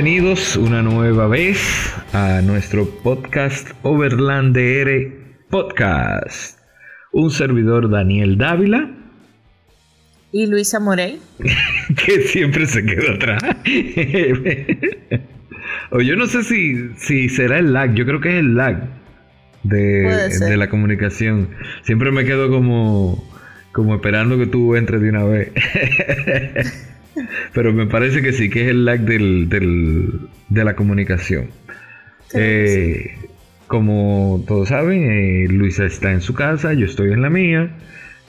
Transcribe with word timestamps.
Bienvenidos 0.00 0.56
una 0.56 0.80
nueva 0.80 1.26
vez 1.26 1.92
a 2.12 2.40
nuestro 2.40 2.88
podcast 3.02 3.70
Overland 3.82 4.56
DR 4.56 5.12
Podcast. 5.50 6.56
Un 7.10 7.32
servidor 7.32 7.90
Daniel 7.90 8.38
Dávila. 8.38 8.94
Y 10.30 10.46
Luisa 10.46 10.78
Morey. 10.78 11.18
que 12.06 12.20
siempre 12.20 12.66
se 12.66 12.84
quedó 12.84 13.14
atrás. 13.14 13.42
o 15.90 16.00
yo 16.00 16.14
no 16.14 16.28
sé 16.28 16.44
si, 16.44 16.90
si 16.96 17.28
será 17.28 17.58
el 17.58 17.72
lag, 17.72 17.92
yo 17.94 18.06
creo 18.06 18.20
que 18.20 18.34
es 18.34 18.38
el 18.38 18.54
lag 18.54 18.88
de, 19.64 20.28
de 20.28 20.56
la 20.56 20.68
comunicación. 20.68 21.50
Siempre 21.82 22.12
me 22.12 22.24
quedo 22.24 22.50
como, 22.50 23.28
como 23.72 23.96
esperando 23.96 24.38
que 24.38 24.46
tú 24.46 24.76
entres 24.76 25.00
de 25.00 25.08
una 25.08 25.24
vez. 25.24 25.50
Pero 27.52 27.72
me 27.72 27.86
parece 27.86 28.22
que 28.22 28.32
sí, 28.32 28.50
que 28.50 28.62
es 28.62 28.68
el 28.68 28.84
lag 28.84 29.00
del, 29.00 29.48
de 30.48 30.64
la 30.64 30.74
comunicación. 30.74 31.50
Eh, 32.34 33.16
como 33.66 34.44
todos 34.46 34.68
saben, 34.68 35.10
eh, 35.10 35.46
Luisa 35.48 35.84
está 35.84 36.12
en 36.12 36.20
su 36.20 36.34
casa, 36.34 36.72
yo 36.74 36.86
estoy 36.86 37.12
en 37.12 37.22
la 37.22 37.30
mía. 37.30 37.70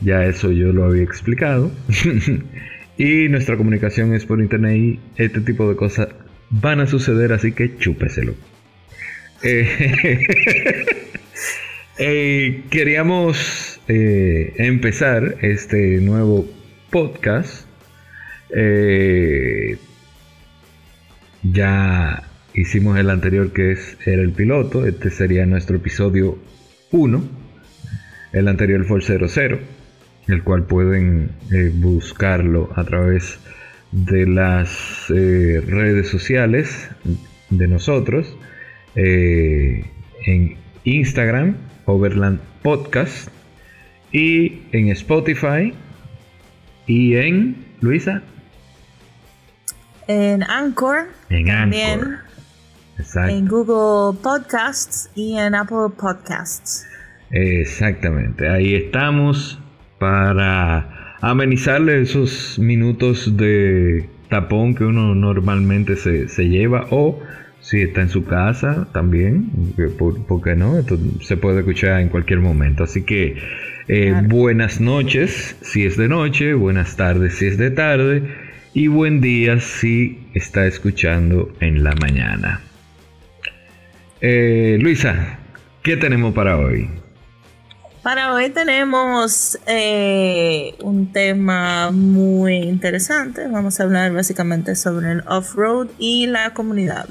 Ya 0.02 0.26
eso 0.26 0.52
yo 0.52 0.72
lo 0.72 0.86
había 0.86 1.04
explicado. 1.04 1.72
y 2.98 3.28
nuestra 3.30 3.58
comunicación 3.58 4.14
es 4.14 4.26
por 4.26 4.42
internet 4.42 4.78
y 4.78 5.00
este 5.18 5.42
tipo 5.42 5.70
de 5.70 5.76
cosas 5.76 6.10
van 6.50 6.80
a 6.80 6.88
suceder, 6.88 7.34
así 7.34 7.52
que 7.52 7.78
chúpeselo. 7.78 8.34
Eh, 9.44 10.24
queríamos 12.70 13.82
empezar 13.88 15.38
este 15.42 16.00
nuevo 16.02 16.46
podcast 16.92 17.69
eh, 18.56 19.78
ya 21.44 22.24
hicimos 22.54 22.98
el 22.98 23.10
anterior 23.10 23.52
que 23.54 23.72
es, 23.72 23.98
era 24.06 24.22
el 24.22 24.32
piloto. 24.32 24.86
Este 24.86 25.10
sería 25.10 25.46
nuestro 25.46 25.78
episodio 25.78 26.38
1. 26.92 27.24
El 28.34 28.48
anterior 28.48 28.86
fue 28.86 29.00
el 29.00 29.30
00, 29.30 29.60
el 30.28 30.44
cual 30.44 30.66
pueden 30.66 31.32
eh, 31.52 31.72
buscarlo 31.74 32.72
a 32.76 32.84
través 32.84 33.40
de 33.92 34.28
las 34.28 35.10
eh, 35.10 35.62
redes 35.66 36.08
sociales 36.10 36.90
de 37.50 37.68
nosotros. 37.68 38.36
en 38.96 40.58
Instagram, 40.84 41.56
Overland 41.86 42.40
Podcast. 42.62 43.30
Y 44.12 44.64
en 44.72 44.90
Spotify. 44.90 45.74
Y 46.88 47.16
en 47.16 47.56
Luisa 47.82 48.24
en 50.10 50.44
Anchor. 50.44 51.08
En 51.30 51.46
también, 51.46 52.18
En 53.16 53.48
Google 53.48 54.20
Podcasts 54.22 55.10
y 55.16 55.38
en 55.38 55.54
Apple 55.54 55.94
Podcasts. 55.98 56.86
Exactamente. 57.30 58.50
Ahí 58.50 58.74
estamos 58.74 59.60
para 60.00 61.16
amenizarle 61.22 62.02
esos 62.02 62.58
minutos 62.58 63.38
de 63.38 64.10
tapón 64.30 64.74
que 64.74 64.84
uno 64.84 65.14
normalmente 65.14 65.96
se, 65.96 66.28
lleva 66.50 66.88
o 66.90 67.22
si 67.62 67.82
está 67.82 68.02
en 68.02 68.10
su 68.10 68.26
casa 68.26 68.88
también, 68.92 69.52
¿por, 69.98 70.42
qué 70.42 70.56
no? 70.56 70.80
Esto 70.80 70.98
se 71.22 71.38
puede 71.38 71.60
escuchar 71.60 72.02
en 72.02 72.10
cualquier 72.10 72.40
momento. 72.40 72.84
Así 72.84 73.04
que 73.04 73.38
eh, 73.88 74.24
buenas 74.28 74.82
noches 74.82 75.56
si 75.62 75.86
es 75.86 75.98
de 75.98 76.08
noche, 76.08 76.56
buenas 76.56 76.96
tardes 76.96 77.36
si 77.36 77.46
es 77.46 77.60
de 77.60 77.70
tarde 77.70 78.49
y 78.74 78.88
buen 78.88 79.22
día 79.22 79.60
si 79.60 80.20
está 80.34 80.66
escuchando 80.66 81.52
en 81.60 81.84
la 81.84 81.96
mañana. 81.96 82.62
Eh, 84.22 84.78
Luisa, 84.80 85.40
¿qué 85.82 85.98
tenemos 85.98 86.34
para 86.34 86.58
hoy? 86.58 86.90
Para 88.04 88.34
hoy 88.34 88.50
tenemos 88.50 89.60
eh, 89.68 90.76
un 90.82 91.12
tema 91.12 91.92
muy 91.92 92.56
interesante. 92.56 93.48
Vamos 93.48 93.80
a 93.80 93.84
hablar 93.84 94.14
básicamente 94.14 94.76
sobre 94.76 95.12
el 95.12 95.24
off-road 95.28 95.88
y 95.98 96.28
la 96.28 96.54
comunidad. 96.54 97.08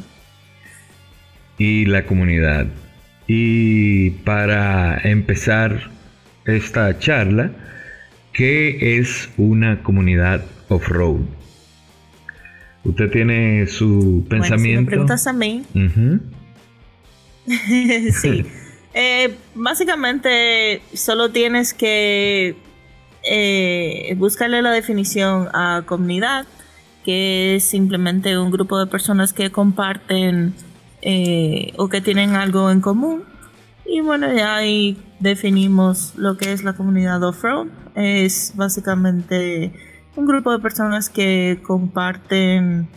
Y 1.59 1.85
la 1.87 2.07
comunidad. 2.07 2.67
Y 3.27 4.11
para 4.11 4.99
empezar 4.99 5.91
esta 6.47 6.99
charla, 6.99 7.51
¿qué 8.33 8.99
es 8.99 9.29
una 9.37 9.83
comunidad 9.83 10.43
off-road? 10.69 11.38
Usted 12.89 13.11
tiene 13.11 13.67
su 13.67 14.25
pensamiento. 14.29 14.83
me 14.83 14.87
preguntas 14.87 15.27
a 15.27 15.33
mí. 15.33 15.65
sí. 18.13 18.45
Eh, 18.95 19.37
básicamente, 19.55 20.81
solo 20.93 21.31
tienes 21.31 21.73
que 21.73 22.57
eh, 23.23 24.15
buscarle 24.17 24.61
la 24.61 24.73
definición 24.73 25.49
a 25.55 25.83
comunidad, 25.87 26.47
que 27.05 27.55
es 27.57 27.65
simplemente 27.65 28.37
un 28.39 28.51
grupo 28.51 28.77
de 28.79 28.87
personas 28.87 29.33
que 29.33 29.53
comparten 29.53 30.55
eh, 31.03 31.75
o 31.77 31.89
que 31.89 32.01
tienen 32.01 32.35
algo 32.35 32.73
en 32.73 32.81
común. 32.81 33.23
Y 33.87 34.01
bueno, 34.01 34.33
ya 34.33 34.57
ahí 34.57 34.97
definimos 35.21 36.15
lo 36.17 36.37
que 36.37 36.53
es 36.53 36.65
la 36.65 36.73
comunidad 36.73 37.23
off-road. 37.23 37.69
Es 37.95 38.53
básicamente 38.57 39.73
un 40.19 40.27
grupo 40.27 40.51
de 40.51 40.59
personas 40.59 41.09
que 41.09 41.61
comparten 41.63 42.89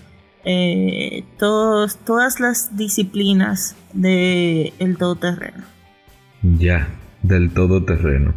eh, 0.43 1.23
todos, 1.37 1.97
todas 1.99 2.39
las 2.39 2.75
disciplinas 2.75 3.75
del 3.93 4.73
el 4.79 4.97
todoterreno. 4.97 5.63
Ya, 6.41 6.87
del 7.21 7.51
todoterreno. 7.51 8.33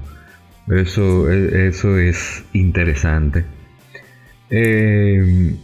Eso, 0.68 1.30
e, 1.30 1.68
eso 1.68 1.96
es 1.98 2.44
interesante. 2.52 3.46
Eh, 4.50 5.56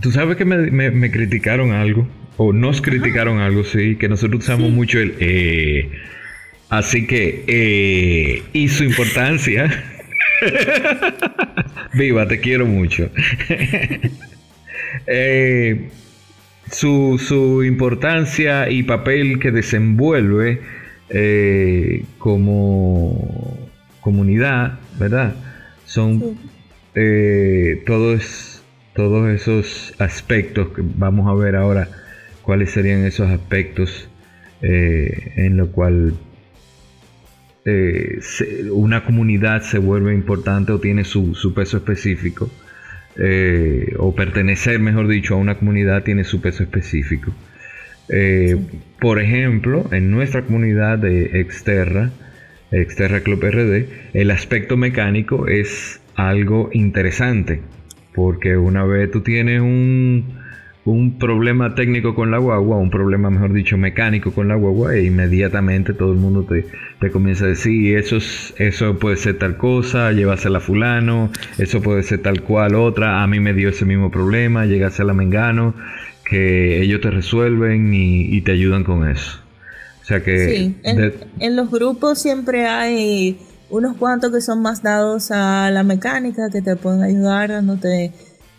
Tú 0.00 0.12
sabes 0.12 0.36
que 0.36 0.44
me, 0.46 1.10
criticaron 1.10 1.72
algo, 1.72 2.08
o 2.38 2.52
nos 2.52 2.80
criticaron 2.80 3.38
algo, 3.38 3.64
sí, 3.64 3.96
que 3.96 4.08
nosotros 4.08 4.44
usamos 4.44 4.70
mucho 4.70 4.98
el... 4.98 5.14
Eh, 5.18 5.90
así 6.70 7.06
que, 7.06 8.44
y 8.52 8.68
su 8.68 8.84
importancia. 8.84 9.89
Viva, 11.94 12.26
te 12.26 12.40
quiero 12.40 12.66
mucho. 12.66 13.10
Eh, 15.06 15.88
su, 16.70 17.62
importancia 17.64 18.70
y 18.70 18.82
papel 18.82 19.38
que 19.38 19.52
desenvuelve 19.52 20.60
eh, 21.10 22.04
como 22.18 23.70
comunidad, 24.00 24.80
¿verdad? 24.98 25.34
Son 25.84 26.36
eh, 26.96 27.82
todos, 27.86 28.62
todos 28.94 29.28
esos 29.30 29.94
aspectos 29.98 30.70
que 30.70 30.82
vamos 30.82 31.28
a 31.28 31.34
ver 31.34 31.54
ahora 31.54 31.88
cuáles 32.42 32.72
serían 32.72 33.04
esos 33.04 33.30
aspectos 33.30 34.08
en 34.62 35.56
lo 35.56 35.70
cual 35.70 36.14
eh, 37.64 38.20
una 38.72 39.04
comunidad 39.04 39.62
se 39.62 39.78
vuelve 39.78 40.14
importante 40.14 40.72
o 40.72 40.80
tiene 40.80 41.04
su, 41.04 41.52
peso 41.54 41.76
específico, 41.76 42.50
eh, 43.16 43.94
o 43.98 44.14
pertenecer, 44.14 44.78
mejor 44.78 45.08
dicho, 45.08 45.34
a 45.34 45.38
una 45.38 45.56
comunidad 45.56 46.02
tiene 46.02 46.24
su 46.24 46.40
peso 46.40 46.62
específico. 46.62 47.34
Eh, 48.08 48.56
por 48.98 49.20
ejemplo, 49.20 49.88
en 49.92 50.10
nuestra 50.10 50.42
comunidad 50.42 50.98
de 50.98 51.40
Exterra, 51.40 52.10
Exterra 52.72 53.20
Club 53.20 53.42
RD, 53.44 53.86
el 54.14 54.30
aspecto 54.30 54.76
mecánico 54.76 55.48
es 55.48 56.00
algo 56.14 56.70
interesante, 56.72 57.60
porque 58.14 58.56
una 58.56 58.84
vez 58.84 59.10
tú 59.10 59.20
tienes 59.20 59.60
un, 59.60 60.39
un 60.84 61.18
problema 61.18 61.74
técnico 61.74 62.14
con 62.14 62.30
la 62.30 62.38
guagua, 62.38 62.78
un 62.78 62.90
problema, 62.90 63.30
mejor 63.30 63.52
dicho, 63.52 63.76
mecánico 63.76 64.32
con 64.32 64.48
la 64.48 64.54
guagua, 64.54 64.94
e 64.94 65.04
inmediatamente 65.04 65.92
todo 65.92 66.12
el 66.12 66.18
mundo 66.18 66.44
te, 66.44 66.66
te 67.00 67.10
comienza 67.10 67.44
a 67.44 67.48
decir, 67.48 67.96
eso, 67.98 68.16
es, 68.16 68.54
eso 68.56 68.98
puede 68.98 69.16
ser 69.16 69.38
tal 69.38 69.56
cosa, 69.56 70.12
llévasela 70.12 70.58
a 70.58 70.60
fulano, 70.60 71.30
eso 71.58 71.82
puede 71.82 72.02
ser 72.02 72.22
tal 72.22 72.42
cual 72.42 72.74
otra, 72.74 73.22
a 73.22 73.26
mí 73.26 73.40
me 73.40 73.52
dio 73.52 73.68
ese 73.68 73.84
mismo 73.84 74.10
problema, 74.10 74.64
llegase 74.64 75.02
a 75.02 75.04
la 75.04 75.12
mengano, 75.12 75.74
que 76.24 76.80
ellos 76.82 77.00
te 77.00 77.10
resuelven 77.10 77.92
y, 77.92 78.40
te 78.40 78.52
ayudan 78.52 78.84
con 78.84 79.08
eso. 79.08 79.40
O 80.00 80.04
sea 80.04 80.22
que... 80.22 80.38
Sí, 80.48 80.76
en, 80.82 81.12
en 81.40 81.56
los 81.56 81.70
grupos 81.70 82.22
siempre 82.22 82.66
hay 82.66 83.38
unos 83.68 83.96
cuantos 83.96 84.32
que 84.32 84.40
son 84.40 84.62
más 84.62 84.82
dados 84.82 85.30
a 85.30 85.70
la 85.70 85.82
mecánica, 85.82 86.48
que 86.50 86.62
te 86.62 86.76
pueden 86.76 87.02
ayudar 87.02 87.50
dándote 87.50 88.12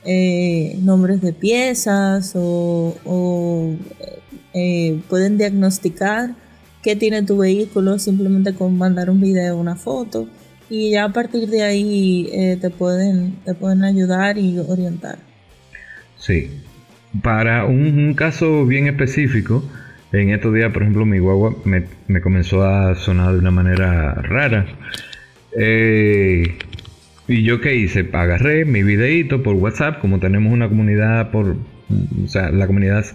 eh, 0.03 0.77
nombres 0.81 1.21
de 1.21 1.33
piezas 1.33 2.33
o, 2.35 3.75
eh, 4.53 4.99
pueden 5.09 5.37
diagnosticar 5.37 6.31
qué 6.81 6.95
tiene 6.95 7.23
tu 7.23 7.37
vehículo 7.37 7.99
simplemente 7.99 8.53
con 8.53 8.77
mandar 8.77 9.09
un 9.09 9.21
video 9.21 9.57
una 9.57 9.75
foto 9.75 10.27
y 10.69 10.91
ya 10.91 11.05
a 11.05 11.13
partir 11.13 11.47
de 11.49 11.63
ahí 11.63 12.29
eh, 12.31 12.57
te, 12.59 12.69
pueden, 12.69 13.35
te 13.45 13.53
pueden 13.53 13.83
ayudar 13.83 14.37
y 14.37 14.57
orientar. 14.57 15.19
Sí, 16.17 16.49
para 17.21 17.65
un, 17.65 18.13
caso 18.13 18.65
bien 18.65 18.87
específico, 18.87 19.63
en 20.13 20.29
estos 20.29 20.53
días, 20.53 20.71
por 20.71 20.83
ejemplo, 20.83 21.05
mi 21.05 21.19
guagua 21.19 21.55
me, 21.65 22.21
comenzó 22.21 22.63
a 22.63 22.95
sonar 22.95 23.33
de 23.33 23.39
una 23.39 23.51
manera 23.51 24.13
rara. 24.13 24.65
Y 27.31 27.43
yo 27.43 27.61
qué 27.61 27.75
hice, 27.75 28.09
agarré 28.11 28.65
mi 28.65 28.83
videito 28.83 29.41
por 29.41 29.55
WhatsApp, 29.55 29.99
como 29.99 30.19
tenemos 30.19 30.51
una 30.51 30.67
comunidad 30.67 31.31
por, 31.31 31.55
o 32.23 32.27
sea, 32.27 32.51
la 32.51 32.67
comunidad 32.67 33.05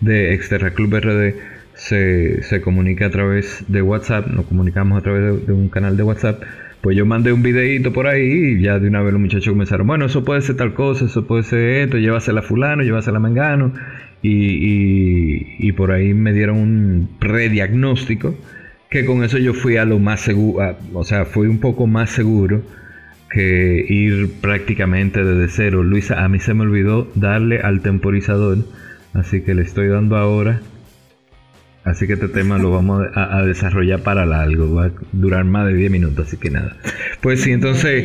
de 0.00 0.34
Exterra 0.34 0.72
Club 0.72 0.94
RD 0.94 1.34
se, 1.72 2.42
se 2.42 2.60
comunica 2.60 3.06
a 3.06 3.10
través 3.10 3.64
de 3.68 3.80
WhatsApp, 3.80 4.26
nos 4.26 4.44
comunicamos 4.44 4.98
a 4.98 5.02
través 5.02 5.46
de, 5.46 5.52
un 5.54 5.70
canal 5.70 5.96
de 5.96 6.02
WhatsApp. 6.02 6.42
Pues 6.82 6.96
yo 6.96 7.06
mandé 7.06 7.32
un 7.32 7.42
videito 7.42 7.94
por 7.94 8.08
ahí 8.08 8.56
y 8.56 8.62
ya 8.62 8.78
de 8.78 8.88
una 8.88 9.00
vez 9.02 9.12
los 9.12 9.22
muchachos 9.22 9.52
comenzaron, 9.52 9.86
bueno, 9.86 10.04
eso 10.04 10.22
puede 10.22 10.42
ser 10.42 10.56
tal 10.56 10.74
cosa, 10.74 11.06
eso 11.06 11.26
puede 11.26 11.44
ser 11.44 11.84
esto, 11.84 11.96
llévasela 11.96 12.40
a 12.40 12.42
fulano, 12.42 12.82
llévasela 12.82 13.18
a 13.18 13.20
mangano. 13.20 13.72
Y, 14.20 15.66
y, 15.66 15.72
por 15.72 15.90
ahí 15.90 16.14
me 16.14 16.32
dieron 16.32 16.56
un 16.58 17.08
prediagnóstico 17.18 18.36
que 18.88 19.04
con 19.04 19.24
eso 19.24 19.38
yo 19.38 19.52
fui 19.52 19.78
a 19.78 19.84
lo 19.84 19.98
más 19.98 20.20
seguro, 20.20 20.76
o 20.92 21.02
sea, 21.02 21.24
fui 21.24 21.48
un 21.48 21.58
poco 21.58 21.88
más 21.88 22.10
seguro 22.10 22.62
que 23.32 23.84
ir 23.88 24.30
prácticamente 24.40 25.24
desde 25.24 25.52
cero. 25.52 25.82
Luisa, 25.82 26.24
a 26.24 26.28
mí 26.28 26.38
se 26.38 26.54
me 26.54 26.62
olvidó 26.62 27.10
darle 27.14 27.60
al 27.60 27.80
temporizador, 27.80 28.58
así 29.14 29.42
que 29.42 29.54
le 29.54 29.62
estoy 29.62 29.88
dando 29.88 30.16
ahora 30.16 30.60
Así 31.84 32.06
que 32.06 32.12
este 32.12 32.28
tema 32.28 32.58
lo 32.58 32.70
vamos 32.70 33.04
a, 33.14 33.42
desarrollar 33.42 34.02
para 34.02 34.24
largo, 34.24 34.72
va 34.72 34.86
a 34.86 34.90
durar 35.10 35.44
más 35.44 35.66
de 35.66 35.74
10 35.74 35.90
minutos, 35.90 36.28
así 36.28 36.36
que 36.36 36.48
nada. 36.48 36.76
Pues 37.20 37.40
sí, 37.40 37.50
entonces, 37.50 38.04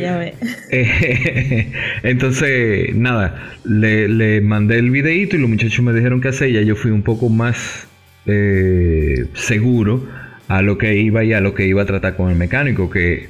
eh, 0.70 1.72
entonces 2.02 2.94
nada, 2.96 3.52
le, 3.64 4.40
mandé 4.40 4.78
el 4.78 4.90
videito 4.90 5.36
y 5.36 5.38
los 5.38 5.48
muchachos 5.48 5.84
me 5.84 5.92
dijeron 5.92 6.20
que 6.20 6.28
hacer, 6.28 6.50
ya 6.50 6.60
yo 6.62 6.74
fui 6.74 6.90
un 6.90 7.02
poco 7.02 7.28
más 7.28 7.86
eh, 8.26 9.26
seguro 9.34 10.08
a 10.48 10.60
lo 10.60 10.76
que 10.76 10.96
iba 10.96 11.22
y 11.22 11.32
a 11.32 11.40
lo 11.40 11.54
que 11.54 11.66
iba 11.66 11.82
a 11.82 11.86
tratar 11.86 12.16
con 12.16 12.30
el 12.30 12.36
mecánico, 12.36 12.90
que 12.90 13.28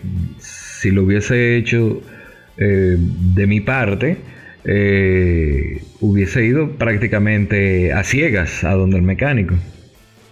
si 0.81 0.91
lo 0.91 1.05
hubiese 1.05 1.57
hecho 1.57 2.01
eh, 2.57 2.97
de 2.99 3.47
mi 3.47 3.61
parte, 3.61 4.19
hubiese 6.01 6.45
ido 6.45 6.73
prácticamente 6.73 7.93
a 7.93 8.05
ciegas 8.05 8.65
a 8.65 8.75
donde 8.75 8.99
el 8.99 9.03
mecánico. 9.03 9.55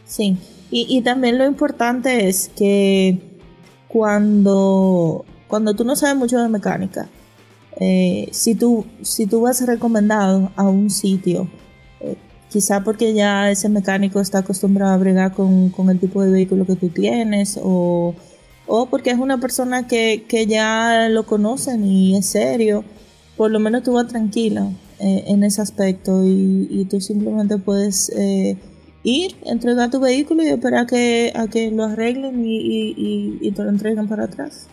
Sí, 0.05 0.37
y, 0.71 1.01
también 1.03 1.39
lo 1.39 1.47
importante 1.47 2.29
es 2.29 2.51
que 2.57 3.19
cuando, 3.89 5.25
cuando 5.47 5.75
tú 5.75 5.85
no 5.85 5.95
sabes 5.95 6.17
mucho 6.17 6.39
de 6.39 6.49
mecánica, 6.49 7.09
eh, 7.79 8.29
si, 8.33 8.55
tú, 8.55 8.85
si 9.03 9.27
tú 9.27 9.43
vas 9.43 9.65
recomendado 9.65 10.51
a 10.57 10.65
un 10.65 10.91
sitio, 10.91 11.49
eh, 12.01 12.17
quizá 12.51 12.83
porque 12.83 13.15
ya 13.15 13.51
ese 13.51 13.69
mecánico 13.69 14.21
está 14.21 14.39
acostumbrado 14.39 14.93
a 14.93 14.97
bregar 14.97 15.33
con, 15.33 15.73
el 15.89 16.01
tipo 16.01 16.23
de 16.23 16.33
vehículo 16.33 16.67
que 16.67 16.75
tú 16.75 16.89
tienes 16.89 17.59
o, 17.63 18.15
porque 18.67 19.11
es 19.11 19.19
una 19.19 19.39
persona 19.39 19.87
que, 19.87 20.47
ya 20.49 21.09
lo 21.09 21.25
conocen 21.25 21.85
y 21.85 22.17
es 22.17 22.27
serio, 22.27 22.85
por 23.37 23.51
lo 23.51 23.61
menos 23.61 23.83
tú 23.83 23.93
vas 23.93 24.09
tranquilo 24.09 24.73
eh, 24.99 25.25
en 25.29 25.45
ese 25.45 25.63
aspecto 25.63 26.23
y, 26.25 26.87
tú 26.91 27.01
simplemente 27.01 27.59
puedes 27.59 28.11
ir, 29.07 29.37
entregar 29.45 29.91
tu 29.91 30.01
vehículo 30.01 30.43
y 30.43 30.49
esperar 30.49 30.87
que, 30.87 31.33
a 31.35 31.47
que 31.47 31.71
lo 31.71 31.85
arreglen 31.85 32.43
y, 32.45 33.51
te 33.53 33.63
lo 33.63 33.71
entreguen 33.71 34.09
para 34.09 34.25
atrás. 34.25 34.67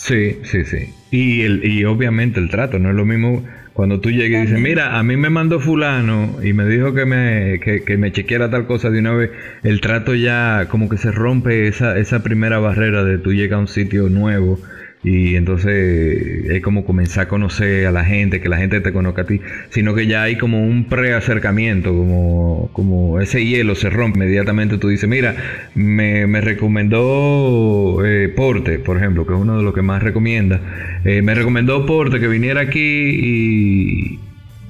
Sí, 0.00 0.38
sí, 0.44 0.64
sí. 0.64 0.94
Y, 1.10 1.42
el, 1.42 1.62
y 1.62 1.84
obviamente 1.84 2.40
el 2.40 2.48
trato, 2.48 2.78
no 2.78 2.88
es 2.88 2.96
lo 2.96 3.04
mismo 3.04 3.44
cuando 3.74 4.00
tú 4.00 4.10
llegas 4.10 4.44
y 4.44 4.46
dices, 4.46 4.58
mira, 4.58 4.98
a 4.98 5.02
mí 5.02 5.18
me 5.18 5.28
mandó 5.28 5.60
fulano 5.60 6.38
y 6.42 6.54
me 6.54 6.64
dijo 6.64 6.94
que 6.94 7.04
me, 7.04 7.60
que, 7.60 7.84
que 7.84 7.98
me 7.98 8.10
chequeara 8.10 8.50
tal 8.50 8.66
cosa 8.66 8.88
de 8.88 8.98
una 8.98 9.12
vez, 9.12 9.30
el 9.62 9.82
trato 9.82 10.14
ya 10.14 10.68
como 10.70 10.88
que 10.88 10.96
se 10.96 11.12
rompe 11.12 11.68
esa, 11.68 11.98
esa 11.98 12.22
primera 12.22 12.58
barrera 12.58 13.04
de 13.04 13.18
tú 13.18 13.34
llegar 13.34 13.58
a 13.58 13.60
un 13.60 13.68
sitio 13.68 14.08
nuevo 14.08 14.58
y 15.02 15.34
entonces 15.36 16.44
es 16.50 16.60
como 16.62 16.84
comenzar 16.84 17.24
a 17.24 17.28
conocer 17.28 17.86
a 17.86 17.90
la 17.90 18.04
gente, 18.04 18.42
que 18.42 18.50
la 18.50 18.58
gente 18.58 18.80
te 18.80 18.92
conozca 18.92 19.22
a 19.22 19.24
ti, 19.24 19.40
sino 19.70 19.94
que 19.94 20.06
ya 20.06 20.22
hay 20.24 20.36
como 20.36 20.62
un 20.62 20.84
preacercamiento, 20.84 21.90
como, 21.90 22.68
como 22.74 23.18
ese 23.18 23.44
hielo 23.46 23.74
se 23.74 23.88
rompe 23.88 24.18
inmediatamente, 24.18 24.76
tú 24.76 24.88
dices, 24.88 25.08
mira, 25.08 25.36
me, 25.74 26.26
recomendó 26.42 28.04
eh, 28.04 28.28
Porte, 28.28 28.78
por 28.78 28.98
ejemplo, 28.98 29.26
que 29.26 29.32
es 29.32 29.40
uno 29.40 29.56
de 29.56 29.62
los 29.62 29.74
que 29.74 29.82
más 29.82 30.02
recomienda, 30.02 30.60
eh, 31.04 31.22
me 31.22 31.34
recomendó 31.34 31.86
Porte 31.86 32.20
que 32.20 32.28
viniera 32.28 32.60
aquí 32.60 32.78
y, 32.78 34.20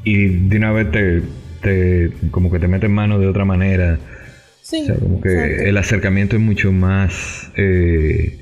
y 0.04 0.26
de 0.28 0.56
una 0.56 0.70
vez 0.70 0.92
te, 1.60 2.10
como 2.30 2.52
que 2.52 2.60
te 2.60 2.68
mete 2.68 2.86
en 2.86 2.92
mano 2.92 3.18
de 3.18 3.26
otra 3.26 3.44
manera. 3.44 3.98
Sí, 4.62 4.82
o 4.82 4.86
sea, 4.86 4.94
como 4.94 5.20
que 5.20 5.68
el 5.68 5.76
acercamiento 5.76 6.36
es 6.36 6.42
mucho 6.42 6.70
más... 6.70 7.50
Eh, 7.56 8.38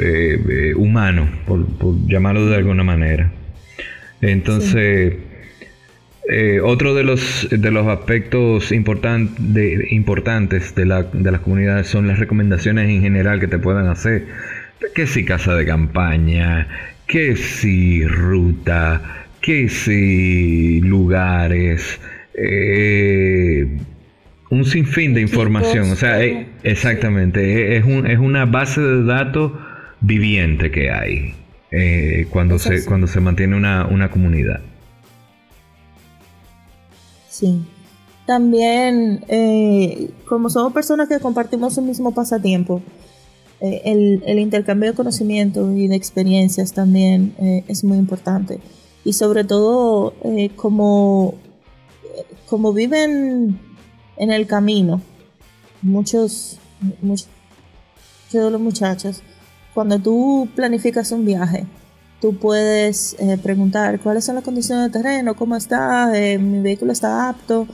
eh, 0.00 0.40
eh, 0.48 0.74
humano, 0.74 1.28
por, 1.46 1.64
llamarlo 2.08 2.46
de 2.46 2.56
alguna 2.56 2.82
manera. 2.82 3.30
Entonces, 4.20 5.14
eh, 6.28 6.60
otro 6.60 6.94
de 6.94 7.04
los, 7.04 7.46
de 7.50 7.70
los 7.70 7.86
aspectos 7.86 8.70
de, 8.70 9.86
importantes 9.90 10.74
de, 10.74 10.86
la, 10.86 11.04
de 11.04 11.30
las 11.30 11.40
comunidades 11.42 11.86
son 11.86 12.08
las 12.08 12.18
recomendaciones 12.18 12.88
en 12.88 13.02
general 13.02 13.38
que 13.38 13.46
te 13.46 13.58
puedan 13.58 13.86
hacer. 13.86 14.26
Que 14.96 15.06
si 15.06 15.24
casa 15.24 15.54
de 15.54 15.64
campaña, 15.64 16.66
que 17.06 17.36
si 17.36 18.04
ruta, 18.04 19.26
que 19.40 19.68
si 19.68 20.80
lugares, 20.80 22.00
un 24.50 24.64
sinfín 24.64 25.14
de 25.14 25.20
información. 25.20 25.92
O 25.92 25.96
sea, 25.96 26.20
exactamente, 26.64 27.76
es, 27.76 27.84
un, 27.84 28.08
es 28.08 28.18
una 28.18 28.44
base 28.44 28.80
de 28.80 29.04
datos 29.04 29.52
viviente 30.06 30.70
que 30.70 30.90
hay 30.90 31.34
eh, 31.70 32.26
cuando, 32.30 32.58
se, 32.58 32.84
cuando 32.84 33.06
se 33.06 33.20
mantiene 33.20 33.56
una, 33.56 34.10
comunidad. 34.10 34.60
Sí. 37.28 37.64
También, 38.26 39.24
eh, 39.28 40.10
como 40.26 40.48
somos 40.48 40.72
personas 40.72 41.08
que 41.08 41.20
compartimos 41.20 41.76
un 41.78 41.86
mismo 41.86 42.14
pasatiempo, 42.14 42.80
eh, 43.60 43.82
el, 44.26 44.38
intercambio 44.38 44.90
de 44.90 44.96
conocimientos 44.96 45.76
y 45.76 45.88
de 45.88 45.96
experiencias 45.96 46.72
también 46.72 47.34
es 47.68 47.84
muy 47.84 47.98
importante. 47.98 48.60
Y 49.04 49.12
sobre 49.12 49.44
todo, 49.44 50.14
como, 50.56 51.34
como 52.46 52.72
viven 52.72 53.58
en 54.16 54.30
el 54.30 54.46
camino, 54.46 55.02
muchos, 55.82 56.58
muchos 57.02 57.28
de 58.32 58.50
los 58.50 58.60
muchachos 58.60 59.22
cuando 59.74 59.98
tú 59.98 60.48
planificas 60.54 61.10
un 61.10 61.24
viaje, 61.24 61.66
tú 62.20 62.36
puedes 62.38 63.16
eh, 63.18 63.36
preguntar 63.42 64.00
cuáles 64.00 64.24
son 64.24 64.36
las 64.36 64.44
condiciones 64.44 64.90
de 64.90 64.98
terreno, 64.98 65.34
cómo 65.34 65.56
está, 65.56 66.16
eh, 66.16 66.38
mi 66.38 66.60
vehículo 66.62 66.92
está 66.92 67.28
apto 67.28 67.66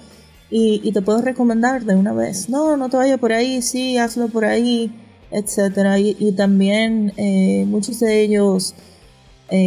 y, 0.51 0.91
te 0.93 1.03
puedo 1.03 1.23
recomendar 1.23 1.85
de 1.85 1.95
una 1.95 2.13
vez. 2.13 2.49
No, 2.49 2.77
no 2.77 2.89
te 2.89 2.97
vayas 2.97 3.21
por 3.21 3.33
ahí, 3.33 3.63
sí, 3.63 3.99
hazlo 3.99 4.29
por 4.29 4.45
ahí, 4.45 4.91
etcétera. 5.31 6.01
Y, 6.01 6.33
también 6.33 7.13
eh, 7.17 7.65
muchos 7.69 8.01
de 8.01 8.23
ellos 8.23 8.75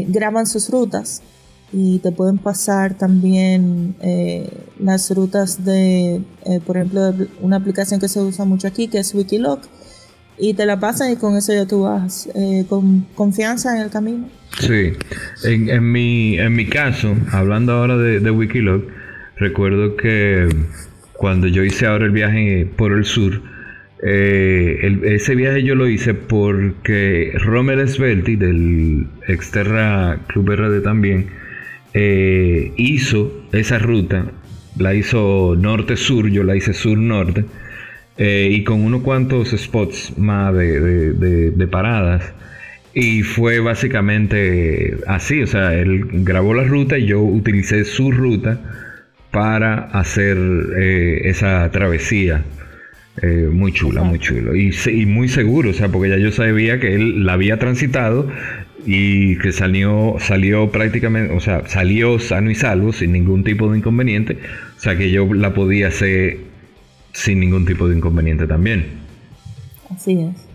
graban 0.07 0.47
sus 0.47 0.69
rutas 0.69 1.21
y 1.73 1.99
te 1.99 2.11
pueden 2.11 2.37
pasar 2.37 2.97
también 2.97 3.95
las 4.79 5.09
rutas 5.13 5.63
de, 5.63 6.21
por 6.65 6.77
ejemplo, 6.77 7.13
una 7.41 7.57
aplicación 7.57 7.99
que 7.99 8.07
se 8.07 8.21
usa 8.21 8.45
mucho 8.45 8.67
aquí 8.67 8.87
que 8.87 8.99
es 8.99 9.13
Wikiloc 9.13 9.61
y 10.37 10.53
te 10.53 10.65
la 10.65 10.79
pasan 10.79 11.11
y 11.11 11.15
con 11.15 11.35
eso 11.35 11.53
ya 11.53 11.65
tú 11.65 11.83
vas 11.83 12.29
eh, 12.35 12.65
con 12.67 13.01
confianza 13.15 13.75
en 13.75 13.83
el 13.83 13.89
camino. 13.89 14.29
Sí, 14.59 14.93
en, 15.43 15.91
mi, 15.91 16.37
en 16.37 16.55
mi 16.55 16.67
caso, 16.67 17.15
hablando 17.31 17.73
ahora 17.73 17.97
de, 17.97 18.19
de 18.19 18.31
Wikiloc, 18.31 18.83
recuerdo 19.37 19.95
que 19.95 20.47
cuando 21.13 21.47
yo 21.47 21.63
hice 21.63 21.87
ahora 21.87 22.05
el 22.05 22.11
viaje 22.11 22.67
por 22.75 22.91
el 22.91 23.05
sur, 23.05 23.41
eh, 24.05 24.99
ese 25.03 25.35
viaje 25.35 25.63
yo 25.63 25.75
lo 25.75 25.87
hice 25.87 26.13
porque 26.13 27.31
Romer 27.39 27.87
Svelti 27.87 28.35
del 28.35 29.07
Exterra 29.27 30.19
Club 30.27 30.51
RD 30.51 30.83
también 30.83 31.27
eh, 31.93 32.73
hizo 32.75 33.31
esa 33.53 33.79
ruta, 33.79 34.25
la 34.77 34.93
hizo 34.93 35.55
norte-sur, 35.57 36.27
yo 36.29 36.43
la 36.43 36.55
hice 36.55 36.73
sur-norte 36.73 37.45
eh, 38.17 38.49
y 38.51 38.63
con 38.63 38.81
unos 38.81 39.01
cuantos 39.01 39.51
spots 39.51 40.17
más 40.17 40.53
de, 40.53 41.67
paradas. 41.71 42.33
Y 42.93 43.23
fue 43.23 43.59
básicamente 43.59 44.97
así, 45.07 45.41
o 45.41 45.47
sea, 45.47 45.73
él 45.73 46.05
grabó 46.23 46.53
la 46.53 46.63
ruta 46.63 46.97
y 46.97 47.07
yo 47.07 47.21
utilicé 47.21 47.85
su 47.85 48.11
ruta 48.11 48.59
para 49.31 49.85
hacer 49.99 50.37
eh, 50.79 51.21
esa 51.25 51.69
travesía. 51.71 52.43
Eh, 53.21 53.49
muy 53.51 53.71
chula, 53.71 54.03
muy 54.03 54.19
chulo. 54.19 54.55
Y, 54.55 54.71
y, 54.87 55.05
muy 55.05 55.27
seguro, 55.27 55.71
o 55.71 55.73
sea, 55.73 55.89
porque 55.89 56.09
ya 56.09 56.17
yo 56.17 56.31
sabía 56.31 56.79
que 56.79 56.95
él 56.95 57.25
la 57.25 57.33
había 57.33 57.57
transitado 57.57 58.27
y 58.85 59.37
que 59.37 59.51
salió, 59.51 60.15
salió 60.19 60.71
prácticamente, 60.71 61.33
o 61.33 61.39
sea, 61.39 61.67
salió 61.67 62.19
sano 62.19 62.51
y 62.51 62.55
salvo, 62.55 62.91
sin 62.91 63.11
ningún 63.11 63.43
tipo 63.43 63.71
de 63.71 63.77
inconveniente. 63.77 64.37
O 64.77 64.79
sea 64.79 64.97
que 64.97 65.11
yo 65.11 65.31
la 65.33 65.53
podía 65.53 65.87
hacer 65.87 66.52
sin 67.13 67.39
ningún 67.39 67.65
tipo 67.65 67.87
de 67.87 67.97
inconveniente 67.97 68.47
también. 68.47 68.85
Así 69.89 70.19
es. 70.19 70.47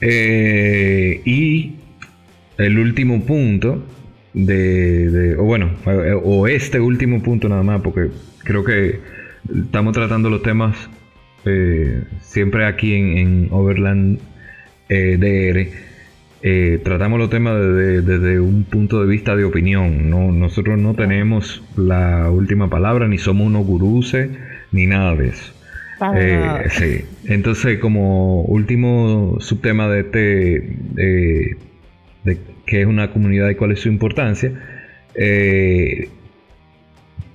Eh, 0.00 1.22
y 1.24 1.76
el 2.58 2.78
último 2.78 3.24
punto 3.24 3.82
de, 4.34 5.36
o 5.38 5.44
bueno, 5.44 5.70
o 6.24 6.46
este 6.46 6.80
último 6.80 7.22
punto 7.22 7.48
nada 7.48 7.62
más, 7.62 7.80
porque 7.80 8.10
creo 8.44 8.64
que 8.64 9.00
estamos 9.48 9.94
tratando 9.94 10.28
los 10.28 10.42
temas 10.42 10.76
eh, 11.46 12.02
siempre 12.22 12.66
aquí 12.66 12.94
en, 12.94 13.48
Overland 13.50 14.18
eh, 14.88 15.16
DR. 15.16 15.86
Eh, 16.42 16.80
tratamos 16.84 17.18
los 17.18 17.30
temas 17.30 17.56
desde, 17.58 18.40
un 18.40 18.64
punto 18.64 19.00
de 19.00 19.06
vista 19.06 19.36
de 19.36 19.44
opinión. 19.44 20.10
¿no? 20.10 20.32
Nosotros 20.32 20.78
no 20.78 20.94
tenemos 20.94 21.62
la 21.76 22.30
última 22.30 22.68
palabra, 22.68 23.08
ni 23.08 23.18
somos 23.18 23.46
unos 23.46 23.64
guruses, 23.64 24.28
ni 24.76 24.86
nada 24.86 25.16
de 25.16 25.28
eso. 25.28 25.52
sí. 26.70 27.04
Entonces, 27.24 27.78
como 27.80 28.42
último 28.42 29.38
subtema 29.40 29.88
de 29.88 30.00
este, 30.00 30.76
de 32.24 32.38
qué 32.66 32.82
es 32.82 32.86
una 32.86 33.10
comunidad 33.10 33.48
y 33.48 33.54
cuál 33.56 33.72
es 33.72 33.80
su 33.80 33.88
importancia, 33.88 34.52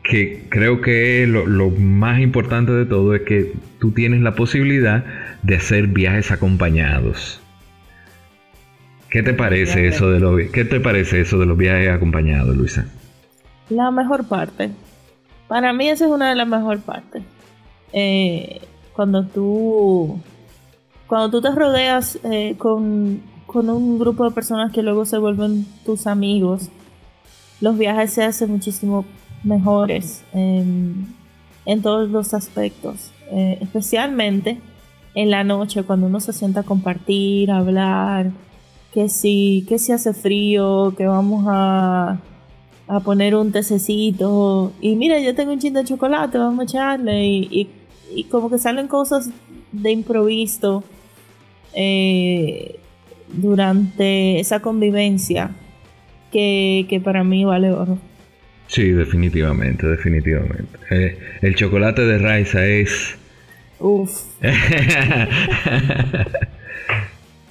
que 0.03 0.43
creo 0.49 0.81
que 0.81 1.25
lo, 1.27 1.69
más 1.69 2.19
importante 2.19 2.71
de 2.71 2.85
todo 2.85 3.15
es 3.15 3.21
que 3.21 3.53
tú 3.79 3.91
tienes 3.91 4.21
la 4.21 4.35
posibilidad 4.35 5.03
de 5.43 5.55
hacer 5.55 5.87
viajes 5.87 6.31
acompañados. 6.31 7.41
¿Qué 9.09 9.23
te 9.23 9.33
parece 9.33 9.87
eso 9.87 10.09
de 10.09 10.19
los 10.19 10.39
qué 10.51 10.63
te 10.63 10.79
parece 10.79 11.21
eso 11.21 11.37
de 11.37 11.45
los 11.45 11.57
viajes 11.57 11.89
acompañados, 11.89 12.55
Luisa? 12.55 12.85
La 13.69 13.91
mejor 13.91 14.27
parte. 14.27 14.71
Para 15.51 15.73
mí 15.73 15.89
esa 15.89 16.05
es 16.05 16.11
una 16.11 16.29
de 16.29 16.35
las 16.35 16.47
mejores 16.47 16.81
partes. 16.81 17.23
Eh, 17.91 18.61
cuando 18.95 19.25
tú 19.25 20.17
cuando 21.07 21.29
tú 21.29 21.41
te 21.41 21.53
rodeas 21.53 22.17
eh, 22.23 22.55
con, 22.57 23.21
con 23.47 23.69
un 23.69 23.99
grupo 23.99 24.23
de 24.23 24.31
personas 24.31 24.71
que 24.71 24.81
luego 24.81 25.03
se 25.03 25.17
vuelven 25.17 25.65
tus 25.83 26.07
amigos, 26.07 26.69
los 27.59 27.77
viajes 27.77 28.13
se 28.13 28.23
hacen 28.23 28.49
muchísimo 28.49 29.03
mejores 29.43 30.23
en, 30.31 31.13
todos 31.83 32.09
los 32.09 32.33
aspectos, 32.33 33.11
eh, 33.29 33.57
especialmente 33.59 34.57
en 35.15 35.31
la 35.31 35.43
noche 35.43 35.83
cuando 35.83 36.07
uno 36.07 36.21
se 36.21 36.31
sienta 36.31 36.61
a 36.61 36.63
compartir, 36.63 37.51
a 37.51 37.57
hablar, 37.57 38.31
que 38.93 39.09
si, 39.09 39.65
que 39.67 39.79
si 39.79 39.91
hace 39.91 40.13
frío, 40.13 40.93
que 40.95 41.07
vamos 41.07 41.43
a, 41.49 42.19
a 42.91 42.99
poner 42.99 43.35
un 43.35 43.53
tececito 43.53 44.73
y 44.81 44.97
mira, 44.97 45.17
yo 45.21 45.33
tengo 45.33 45.53
un 45.53 45.59
chin 45.59 45.73
de 45.73 45.85
chocolate, 45.85 46.37
vamos 46.37 46.59
a 46.59 46.63
echarle 46.63 47.25
y, 47.25 47.69
y, 48.13 48.25
como 48.25 48.49
que 48.49 48.57
salen 48.57 48.89
cosas 48.89 49.29
de 49.71 49.91
improviso 49.91 50.83
eh, 51.73 52.75
durante 53.31 54.41
esa 54.41 54.59
convivencia 54.59 55.51
que, 56.33 56.85
que 56.89 56.99
para 56.99 57.23
mí 57.23 57.45
vale 57.45 57.71
oro. 57.71 57.97
Sí, 58.67 58.89
definitivamente, 58.89 59.87
definitivamente. 59.87 60.77
Eh, 60.89 61.17
el 61.41 61.55
chocolate 61.55 62.01
de 62.01 62.17
Raiza 62.17 62.65
es... 62.65 63.15
Uf. 63.79 64.21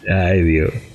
Ay, 0.06 0.42
Dios. 0.42 0.89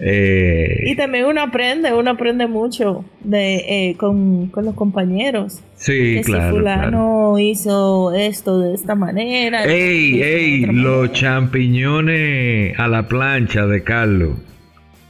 Eh, 0.00 0.80
y 0.86 0.96
también 0.96 1.26
uno 1.26 1.40
aprende, 1.40 1.92
uno 1.92 2.10
aprende 2.10 2.46
mucho 2.48 3.04
de, 3.20 3.90
eh, 3.90 3.96
con, 3.96 4.50
los 4.54 4.74
compañeros. 4.74 5.60
Sí, 5.76 6.20
claro. 6.24 6.44
Si 6.44 6.56
fulano 6.56 7.38
hizo 7.38 8.12
esto 8.12 8.58
de 8.58 8.74
esta 8.74 8.94
manera. 8.94 9.64
¡Ey, 9.64 10.20
ey! 10.20 10.66
Los 10.66 11.12
champiñones 11.12 12.78
a 12.78 12.88
la 12.88 13.06
plancha 13.06 13.66
de 13.66 13.82
Carlos. 13.82 14.38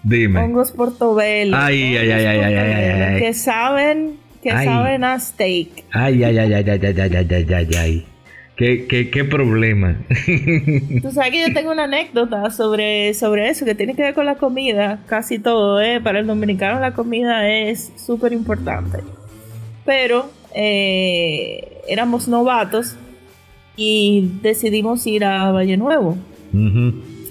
Dime. 0.03 0.41
Hongos 0.41 0.73
portobelo. 0.73 1.57
Ay, 1.59 1.97
ay, 1.97 2.11
ay, 2.11 2.27
ay, 2.27 2.41
ay, 2.41 2.55
ay, 2.55 3.21
Que 3.21 3.33
saben 3.33 4.19
que 4.43 4.51
saben 4.51 5.05
a 5.05 5.19
steak. 5.19 5.85
Ay, 5.91 6.23
ay, 6.23 6.39
ay, 6.39 6.53
ay, 6.53 6.65
ay, 6.69 6.81
ay, 6.83 7.01
ay, 7.01 7.27
ay, 7.31 7.55
ay, 7.55 7.69
ay. 7.79 8.07
¿Qué, 8.57 8.87
qué, 8.87 9.11
qué 9.11 9.25
problema? 9.25 9.97
Tú 11.03 11.11
sabes 11.11 11.33
que 11.33 11.41
yo 11.49 11.53
tengo 11.53 11.73
una 11.73 11.85
anécdota 11.85 12.51
sobre, 12.53 13.13
sobre 13.15 13.49
eso, 13.49 13.65
que 13.65 13.75
tiene 13.75 13.97
que 13.97 14.03
ver 14.03 14.15
con 14.15 14.27
la 14.27 14.37
comida, 14.37 15.01
casi 15.07 15.41
todo, 15.41 15.81
¿eh? 15.81 16.01
Para 16.01 16.21
el 16.21 16.27
dominicano 16.29 16.79
la 16.79 16.95
comida 16.95 17.49
es 17.49 17.93
súper 17.97 18.33
importante. 18.33 18.99
Pero 19.85 20.31
eh, 20.55 21.81
éramos 21.89 22.29
novatos 22.29 22.95
y 23.77 24.31
decidimos 24.41 25.05
ir 25.09 25.25
a 25.25 25.51
Valle 25.51 25.77
Nuevo. 25.77 26.17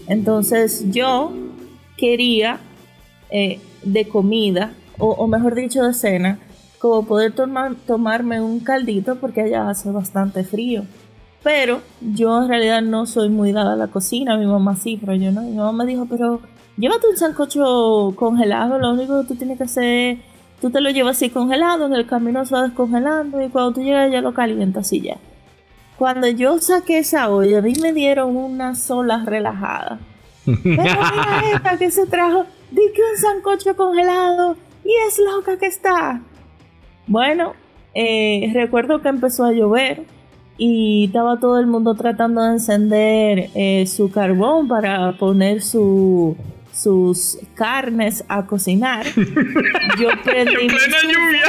Entonces 0.09 0.91
yo 0.91 1.31
quería 1.97 2.59
eh, 3.29 3.59
de 3.83 4.05
comida, 4.09 4.73
o, 4.97 5.11
o 5.11 5.27
mejor 5.27 5.55
dicho 5.55 5.83
de 5.83 5.93
cena, 5.93 6.39
como 6.79 7.05
poder 7.05 7.31
tomar, 7.31 7.75
tomarme 7.87 8.41
un 8.41 8.59
caldito 8.59 9.15
porque 9.15 9.39
allá 9.39 9.69
hace 9.69 9.89
bastante 9.89 10.43
frío. 10.43 10.83
Pero 11.43 11.81
yo 11.99 12.41
en 12.41 12.47
realidad 12.47 12.81
no 12.81 13.05
soy 13.05 13.29
muy 13.29 13.51
dada 13.51 13.73
a 13.73 13.75
la 13.75 13.87
cocina, 13.87 14.37
mi 14.37 14.45
mamá 14.45 14.75
sí, 14.77 14.97
pero 14.99 15.13
yo 15.13 15.31
no. 15.31 15.41
Mi 15.41 15.55
mamá 15.55 15.83
me 15.83 15.85
dijo, 15.85 16.05
pero 16.09 16.39
llévate 16.77 17.07
un 17.09 17.17
sancocho 17.17 18.13
congelado, 18.15 18.79
lo 18.79 18.93
único 18.93 19.21
que 19.21 19.27
tú 19.27 19.35
tienes 19.35 19.57
que 19.57 19.65
hacer, 19.65 20.17
tú 20.61 20.71
te 20.71 20.79
lo 20.79 20.89
llevas 20.89 21.17
así 21.17 21.29
congelado, 21.29 21.87
en 21.87 21.93
el 21.93 22.07
camino 22.07 22.45
se 22.45 22.55
va 22.55 22.63
descongelando 22.63 23.41
y 23.41 23.49
cuando 23.49 23.73
tú 23.73 23.81
llegas 23.81 24.09
ya 24.09 24.21
lo 24.21 24.33
calientas 24.33 24.93
y 24.93 25.01
ya. 25.01 25.17
Cuando 25.97 26.27
yo 26.27 26.59
saqué 26.59 26.99
esa 26.99 27.29
olla, 27.29 27.59
a 27.59 27.61
mí 27.61 27.73
me 27.81 27.91
dieron 27.91 28.35
una 28.37 28.73
sola 28.75 29.23
relajada. 29.25 29.99
Pero 30.45 30.57
mira 30.63 31.43
esta 31.53 31.77
que 31.77 31.91
se 31.91 32.07
trajo, 32.07 32.45
di 32.71 32.81
que 32.95 33.01
un 33.01 33.17
sancocho 33.17 33.75
congelado 33.75 34.55
y 34.85 34.91
es 35.07 35.19
loca 35.19 35.57
que 35.57 35.67
está. 35.67 36.21
Bueno, 37.07 37.53
eh, 37.93 38.49
recuerdo 38.53 39.01
que 39.01 39.09
empezó 39.09 39.43
a 39.43 39.51
llover 39.51 40.03
y 40.57 41.05
estaba 41.05 41.39
todo 41.39 41.59
el 41.59 41.67
mundo 41.67 41.95
tratando 41.95 42.43
de 42.43 42.53
encender 42.53 43.49
eh, 43.55 43.85
su 43.87 44.11
carbón 44.11 44.67
para 44.67 45.13
poner 45.13 45.61
su, 45.61 46.37
sus 46.73 47.39
carnes 47.55 48.23
a 48.27 48.45
cocinar. 48.45 49.05
Yo 49.99 50.09
prendí. 50.23 50.67
lluvia! 50.67 51.43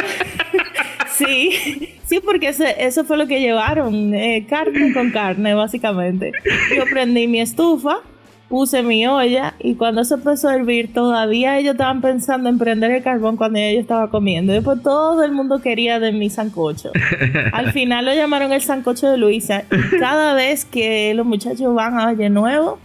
sí, 1.10 1.94
sí, 2.04 2.20
porque 2.24 2.48
eso 2.48 3.04
fue 3.04 3.16
lo 3.16 3.26
que 3.26 3.40
llevaron: 3.40 4.14
eh, 4.14 4.46
carne 4.48 4.92
con 4.92 5.10
carne, 5.10 5.54
básicamente. 5.54 6.32
Yo 6.76 6.84
prendí 6.84 7.26
mi 7.26 7.40
estufa 7.40 8.00
puse 8.48 8.82
mi 8.82 9.06
olla 9.06 9.54
y 9.58 9.74
cuando 9.74 10.04
se 10.04 10.14
empezó 10.14 10.48
a 10.48 10.54
hervir 10.54 10.92
todavía 10.92 11.58
ellos 11.58 11.72
estaban 11.72 12.00
pensando 12.00 12.48
en 12.48 12.58
prender 12.58 12.90
el 12.90 13.02
carbón 13.02 13.36
cuando 13.36 13.58
yo 13.58 13.80
estaba 13.80 14.10
comiendo. 14.10 14.52
Después 14.52 14.82
todo 14.82 15.22
el 15.24 15.32
mundo 15.32 15.60
quería 15.60 15.98
de 15.98 16.12
mi 16.12 16.30
sancocho. 16.30 16.92
Al 17.52 17.72
final 17.72 18.04
lo 18.04 18.14
llamaron 18.14 18.52
el 18.52 18.62
sancocho 18.62 19.10
de 19.10 19.16
Luisa. 19.16 19.64
Y 19.70 19.98
cada 19.98 20.34
vez 20.34 20.64
que 20.64 21.14
los 21.14 21.26
muchachos 21.26 21.74
van 21.74 21.98
a 21.98 22.06
Valle 22.06 22.30
Nuevo, 22.30 22.78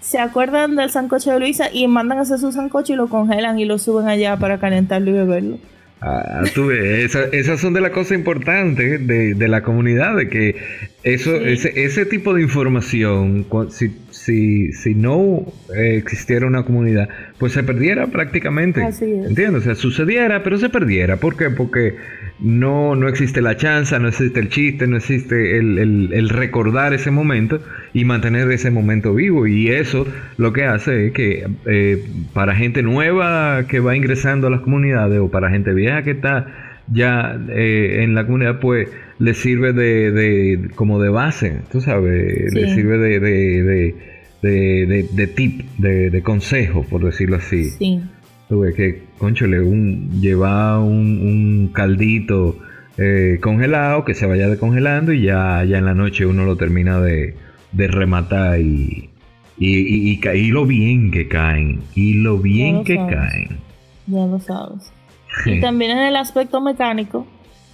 se 0.00 0.18
acuerdan 0.18 0.76
del 0.76 0.90
sancocho 0.90 1.32
de 1.32 1.40
Luisa 1.40 1.68
y 1.72 1.86
mandan 1.88 2.18
a 2.18 2.22
hacer 2.22 2.38
su 2.38 2.52
sancocho 2.52 2.92
y 2.92 2.96
lo 2.96 3.08
congelan 3.08 3.58
y 3.58 3.64
lo 3.64 3.78
suben 3.78 4.06
allá 4.08 4.36
para 4.36 4.58
calentarlo 4.58 5.10
y 5.10 5.14
beberlo. 5.14 5.58
Ah, 6.00 6.42
tú 6.54 6.66
ves, 6.66 7.14
esas 7.32 7.58
son 7.58 7.72
de 7.72 7.80
las 7.80 7.90
cosas 7.90 8.18
importantes 8.18 9.06
de, 9.06 9.34
de, 9.34 9.48
la 9.48 9.62
comunidad, 9.62 10.14
de 10.14 10.28
que 10.28 10.56
eso, 11.02 11.34
ese, 11.36 11.72
ese 11.84 12.04
tipo 12.04 12.34
de 12.34 12.42
información, 12.42 13.46
si, 13.70 13.96
si, 14.10 14.72
si 14.72 14.94
no 14.94 15.50
eh, 15.74 15.96
existiera 15.96 16.46
una 16.46 16.64
comunidad, 16.64 17.08
pues 17.38 17.54
se 17.54 17.62
perdiera 17.62 18.08
prácticamente. 18.08 18.82
¿Entiendes? 18.82 19.62
O 19.62 19.64
sea, 19.64 19.74
sucediera, 19.74 20.42
pero 20.42 20.58
se 20.58 20.68
perdiera. 20.68 21.16
¿Por 21.16 21.34
qué? 21.36 21.48
Porque 21.48 21.94
no, 22.38 22.94
no 22.96 23.08
existe 23.08 23.40
la 23.40 23.56
chance, 23.56 23.98
no 23.98 24.08
existe 24.08 24.40
el 24.40 24.48
chiste, 24.48 24.86
no 24.86 24.96
existe 24.96 25.58
el, 25.58 26.28
recordar 26.28 26.92
ese 26.92 27.10
momento 27.10 27.60
y 27.94 28.04
mantener 28.04 28.50
ese 28.50 28.70
momento 28.70 29.14
vivo. 29.14 29.46
Y 29.46 29.68
eso 29.68 30.06
lo 30.36 30.52
que 30.52 30.64
hace 30.64 31.06
es 31.06 31.12
que 31.12 31.46
eh, 31.66 32.04
para 32.34 32.54
gente 32.54 32.82
nueva 32.82 33.64
que 33.68 33.80
va 33.80 33.96
ingresando 33.96 34.48
a 34.48 34.50
las 34.50 34.60
comunidades 34.60 35.18
o 35.20 35.30
para 35.30 35.50
gente 35.50 35.72
vieja 35.72 36.02
que 36.02 36.12
está 36.12 36.46
ya 36.92 37.38
eh, 37.48 38.02
en 38.02 38.14
la 38.14 38.26
comunidad, 38.26 38.60
pues 38.60 38.88
le 39.18 39.34
sirve 39.34 39.72
de, 39.72 40.12
de 40.12 40.70
como 40.74 41.00
de 41.00 41.08
base, 41.08 41.62
tú 41.72 41.80
sabes, 41.80 42.52
le 42.52 42.74
sirve 42.74 42.98
de, 42.98 43.20
de, 43.20 43.94
de, 44.42 45.08
de 45.10 45.26
tip, 45.26 45.62
de, 45.78 46.22
consejo, 46.22 46.84
por 46.84 47.04
decirlo 47.04 47.36
así. 47.36 47.64
Sí. 47.64 48.02
Tuve 48.48 48.74
que, 48.74 49.02
conchole, 49.18 49.60
un, 49.60 50.20
llevar 50.20 50.78
un, 50.78 51.70
caldito 51.72 52.56
eh, 52.96 53.38
congelado 53.40 54.04
que 54.04 54.14
se 54.14 54.26
vaya 54.26 54.48
descongelando 54.48 55.12
y 55.12 55.22
ya, 55.22 55.64
ya 55.64 55.78
en 55.78 55.84
la 55.84 55.94
noche 55.94 56.26
uno 56.26 56.44
lo 56.44 56.56
termina 56.56 57.00
de, 57.00 57.34
rematar 57.72 58.60
y, 58.60 59.10
y, 59.58 60.20
y, 60.20 60.50
lo 60.50 60.64
bien 60.64 61.10
que 61.10 61.28
caen. 61.28 61.80
Y 61.94 62.14
lo 62.14 62.38
bien 62.38 62.84
que 62.84 62.96
caen. 62.96 63.58
Ya 64.06 64.26
lo 64.26 64.38
sabes. 64.38 64.92
y 65.46 65.60
también 65.60 65.92
en 65.92 66.06
el 66.06 66.16
aspecto 66.16 66.60
mecánico, 66.60 67.26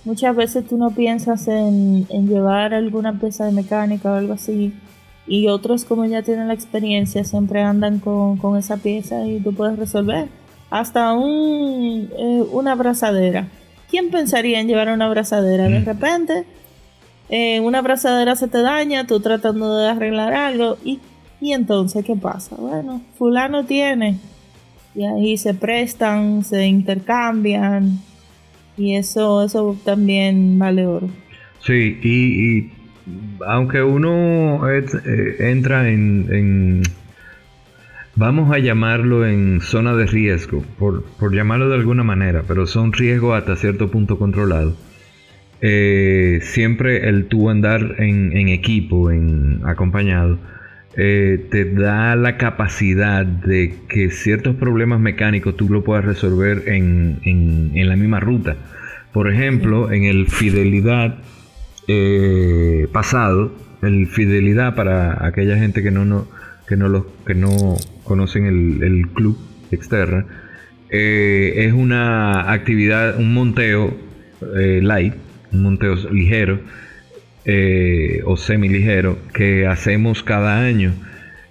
muchas 0.05 0.35
veces 0.35 0.67
tú 0.67 0.77
no 0.77 0.91
piensas 0.91 1.47
en, 1.49 2.07
llevar 2.27 2.75
alguna 2.75 3.19
pieza 3.19 3.47
de 3.47 3.53
mecánica 3.53 4.13
o 4.13 4.15
algo 4.15 4.33
así. 4.35 4.73
Y 5.27 5.47
otros, 5.49 5.85
como 5.85 6.05
ya 6.05 6.23
tienen 6.23 6.49
la 6.49 6.55
experiencia, 6.55 7.23
siempre 7.25 7.63
andan 7.63 8.01
con, 8.01 8.57
esa 8.57 8.77
pieza 8.77 9.25
y 9.27 9.41
tú 9.41 9.55
puedes 9.55 9.79
resolver. 9.79 10.29
Hasta 10.73 11.13
un, 11.13 12.09
eh, 12.19 12.45
una 12.51 12.73
abrazadera. 12.73 13.47
¿Quién 13.91 14.11
pensaría 14.11 14.59
en 14.59 14.69
llevar 14.69 14.89
una 14.89 15.05
abrazadera? 15.05 15.69
De 15.69 15.81
mm. 15.81 15.85
repente, 15.85 16.45
eh, 17.29 17.61
una 17.61 17.81
abrazadera 17.81 18.37
se 18.37 18.49
te 18.49 18.63
daña, 18.63 19.07
tú 19.07 19.21
tratando 19.21 19.77
de 19.77 19.89
arreglar 19.91 20.33
algo. 20.33 20.79
¿Y, 20.83 20.99
y 21.43 21.53
entonces 21.53 22.05
qué 22.07 22.17
pasa? 22.17 22.57
Bueno, 22.57 23.03
fulano 23.19 23.67
tiene. 23.67 24.19
Y 24.95 25.05
ahí 25.05 25.37
se 25.37 25.53
prestan, 25.53 26.43
se 26.43 26.67
intercambian 26.67 28.01
y 28.77 28.97
eso, 28.97 29.45
eso 29.45 29.77
también 29.85 30.59
vale 30.59 30.87
oro. 30.87 31.09
Sí, 31.61 31.99
y, 32.03 32.73
aunque 33.47 33.83
uno 33.83 34.69
eh, 34.71 34.85
entra 35.39 35.89
en, 35.89 36.83
vamos 38.15 38.55
a 38.55 38.59
llamarlo 38.59 39.27
en 39.27 39.61
zona 39.61 39.95
de 39.95 40.07
riesgo, 40.07 40.65
por, 40.79 41.05
llamarlo 41.35 41.69
de 41.69 41.77
alguna 41.77 42.05
manera, 42.05 42.45
pero 42.47 42.67
son 42.67 42.93
riesgos 42.93 43.39
hasta 43.39 43.57
cierto 43.57 43.91
punto 43.91 44.19
controlados. 44.19 44.75
Eh, 45.61 46.41
siempre 46.43 47.09
el 47.09 47.27
tú 47.27 47.49
andar 47.49 47.97
en, 47.99 48.49
equipo, 48.49 49.11
en 49.11 49.61
acompañado, 49.65 50.39
eh, 50.97 51.47
te 51.51 51.65
da 51.65 52.17
la 52.17 52.37
capacidad 52.37 53.25
de 53.25 53.75
que 53.89 54.11
ciertos 54.11 54.57
problemas 54.57 55.01
mecánicos 55.01 55.57
tú 55.57 55.69
lo 55.71 55.85
puedas 55.85 56.05
resolver 56.05 56.65
en, 56.67 57.21
en, 57.25 57.89
la 57.89 57.97
misma 57.97 58.21
ruta. 58.21 58.57
Por 59.13 59.33
ejemplo, 59.33 59.93
en 59.93 60.05
el 60.05 60.27
fidelidad 60.27 61.19
eh, 61.87 62.89
pasado, 62.93 63.53
el 63.83 64.07
fidelidad 64.07 64.75
para 64.75 65.27
aquella 65.27 65.57
gente 65.57 65.83
que 65.83 65.91
no, 65.91 66.05
no, 66.05 66.27
que 66.73 66.79
no, 66.79 66.89
los, 66.89 67.05
que 67.27 67.35
no 67.35 67.77
conocen 68.03 68.47
el, 68.47 69.07
club 69.13 69.37
externa, 69.71 70.25
eh, 70.89 71.67
es 71.67 71.75
una 71.75 72.51
actividad, 72.51 73.19
un 73.19 73.35
monteo 73.35 73.95
light, 74.41 75.13
un 75.53 75.65
monteo 75.65 75.97
ligero, 76.11 76.61
eh, 77.45 78.23
o 78.25 78.39
semi 78.39 78.71
ligero 78.71 79.19
que 79.35 79.67
hacemos 79.67 80.23
cada 80.23 80.61
año 80.61 80.95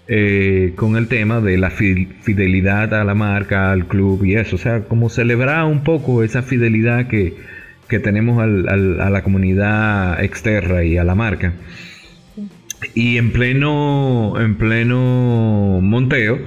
eh, 0.07 0.73
con 0.75 0.95
el 0.95 1.07
tema 1.07 1.39
de 1.39 1.59
la 1.59 1.69
fidelidad 1.69 2.91
a 2.95 3.03
la 3.03 3.13
marca, 3.13 3.71
al 3.71 3.85
club 3.85 4.25
y 4.25 4.37
eso. 4.37 4.55
O 4.55 4.59
sea, 4.59 4.85
como 4.85 5.09
celebrar 5.09 5.65
un 5.65 5.83
poco 5.83 6.23
esa 6.23 6.41
fidelidad 6.41 7.07
que, 7.07 7.61
tenemos 8.03 8.41
a 8.41 8.47
la 8.47 9.21
comunidad 9.21 10.23
externa 10.23 10.83
y 10.83 10.97
a 10.97 11.03
la 11.03 11.13
marca. 11.13 11.53
Y 12.93 13.17
en 13.17 13.31
pleno, 13.31 14.39
en 14.39 14.55
pleno 14.55 15.79
monteo, 15.81 16.39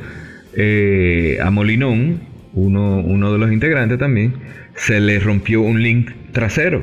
eh, 0.55 1.39
a 1.43 1.51
Molinón, 1.51 2.21
uno, 2.53 3.01
uno 3.01 3.33
de 3.33 3.39
los 3.39 3.53
integrantes 3.53 3.99
también, 3.99 4.35
se 4.75 5.01
le 5.01 5.19
rompió 5.21 5.63
un 5.63 5.83
link 5.83 6.11
trasero 6.33 6.83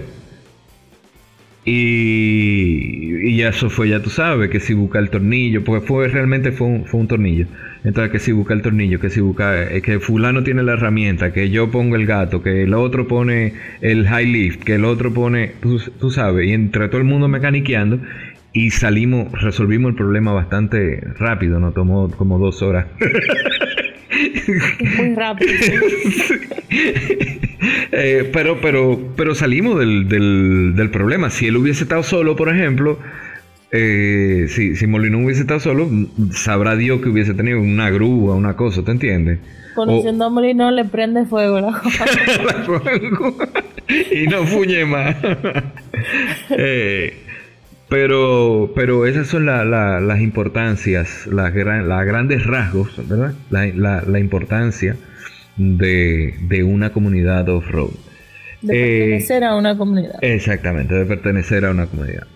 y, 1.63 3.29
y, 3.29 3.41
eso 3.43 3.69
fue, 3.69 3.89
ya 3.89 4.01
tú 4.01 4.09
sabes, 4.09 4.49
que 4.49 4.59
si 4.59 4.73
busca 4.73 4.97
el 4.97 5.11
tornillo, 5.11 5.63
porque 5.63 5.85
fue 5.85 6.07
realmente 6.07 6.51
fue 6.51 6.67
un, 6.67 6.85
fue 6.85 6.99
un 6.99 7.07
tornillo. 7.07 7.45
Entonces, 7.83 8.11
que 8.11 8.19
si 8.19 8.31
busca 8.31 8.53
el 8.55 8.63
tornillo, 8.63 8.99
que 8.99 9.09
si 9.11 9.21
busca, 9.21 9.71
eh, 9.71 9.81
que 9.81 9.99
fulano 9.99 10.43
tiene 10.43 10.63
la 10.63 10.73
herramienta, 10.73 11.31
que 11.33 11.49
yo 11.51 11.69
pongo 11.69 11.95
el 11.95 12.07
gato, 12.07 12.41
que 12.41 12.63
el 12.63 12.73
otro 12.73 13.07
pone 13.07 13.53
el 13.81 14.07
high 14.07 14.25
lift, 14.25 14.63
que 14.63 14.75
el 14.75 14.85
otro 14.85 15.13
pone, 15.13 15.51
tú 15.61 16.09
sabes, 16.09 16.47
y 16.47 16.51
entre 16.53 16.87
todo 16.89 16.97
el 16.97 17.05
mundo 17.05 17.27
mecaniqueando, 17.27 17.99
y 18.53 18.71
salimos, 18.71 19.31
resolvimos 19.31 19.91
el 19.91 19.95
problema 19.95 20.33
bastante 20.33 21.01
rápido, 21.17 21.59
nos 21.59 21.73
tomó 21.73 22.09
como 22.11 22.37
dos 22.37 22.61
horas. 22.61 22.87
Muy 24.97 25.15
rápido. 25.15 25.53
Eh, 27.93 28.29
pero, 28.33 28.59
pero, 28.61 28.99
pero 29.15 29.35
salimos 29.35 29.77
del, 29.77 30.07
del, 30.07 30.89
problema. 30.89 31.29
Si 31.29 31.47
él 31.47 31.57
hubiese 31.57 31.83
estado 31.83 32.01
solo, 32.01 32.35
por 32.35 32.49
ejemplo, 32.49 32.97
eh, 33.71 34.47
si, 34.49 34.75
si 34.75 34.87
Molino 34.87 35.19
hubiese 35.19 35.41
estado 35.41 35.59
solo, 35.59 35.89
sabrá 36.31 36.75
Dios 36.75 37.01
que 37.01 37.09
hubiese 37.09 37.33
tenido 37.33 37.59
una 37.59 37.89
grúa, 37.89 38.35
una 38.35 38.55
cosa, 38.55 38.83
¿te 38.83 38.91
entiendes? 38.91 39.39
Conociendo 39.75 40.25
a 40.25 40.29
Molino 40.29 40.71
le 40.71 40.85
prende 40.85 41.25
fuego 41.25 41.59
la 41.59 41.69
y 44.11 44.27
no 44.27 44.45
fuñe 44.47 44.85
más. 44.85 45.15
eh, 46.49 47.13
pero, 47.91 48.71
pero 48.73 49.05
esas 49.05 49.27
son 49.27 49.47
las 49.47 50.21
importancias, 50.21 51.27
las, 51.27 51.53
grandes 51.53 52.45
rasgos, 52.45 52.89
¿verdad? 53.05 53.33
La, 53.49 54.17
importancia 54.17 54.95
de, 55.57 56.63
una 56.65 56.93
comunidad 56.93 57.49
off-road. 57.49 57.91
De 58.61 58.73
pertenecer 58.73 59.43
a 59.43 59.57
una 59.57 59.77
comunidad. 59.77 60.15
Exactamente, 60.21 60.95
de 60.95 61.05
pertenecer 61.05 61.65
a 61.65 61.71
una 61.71 61.87
comunidad. 61.87 62.27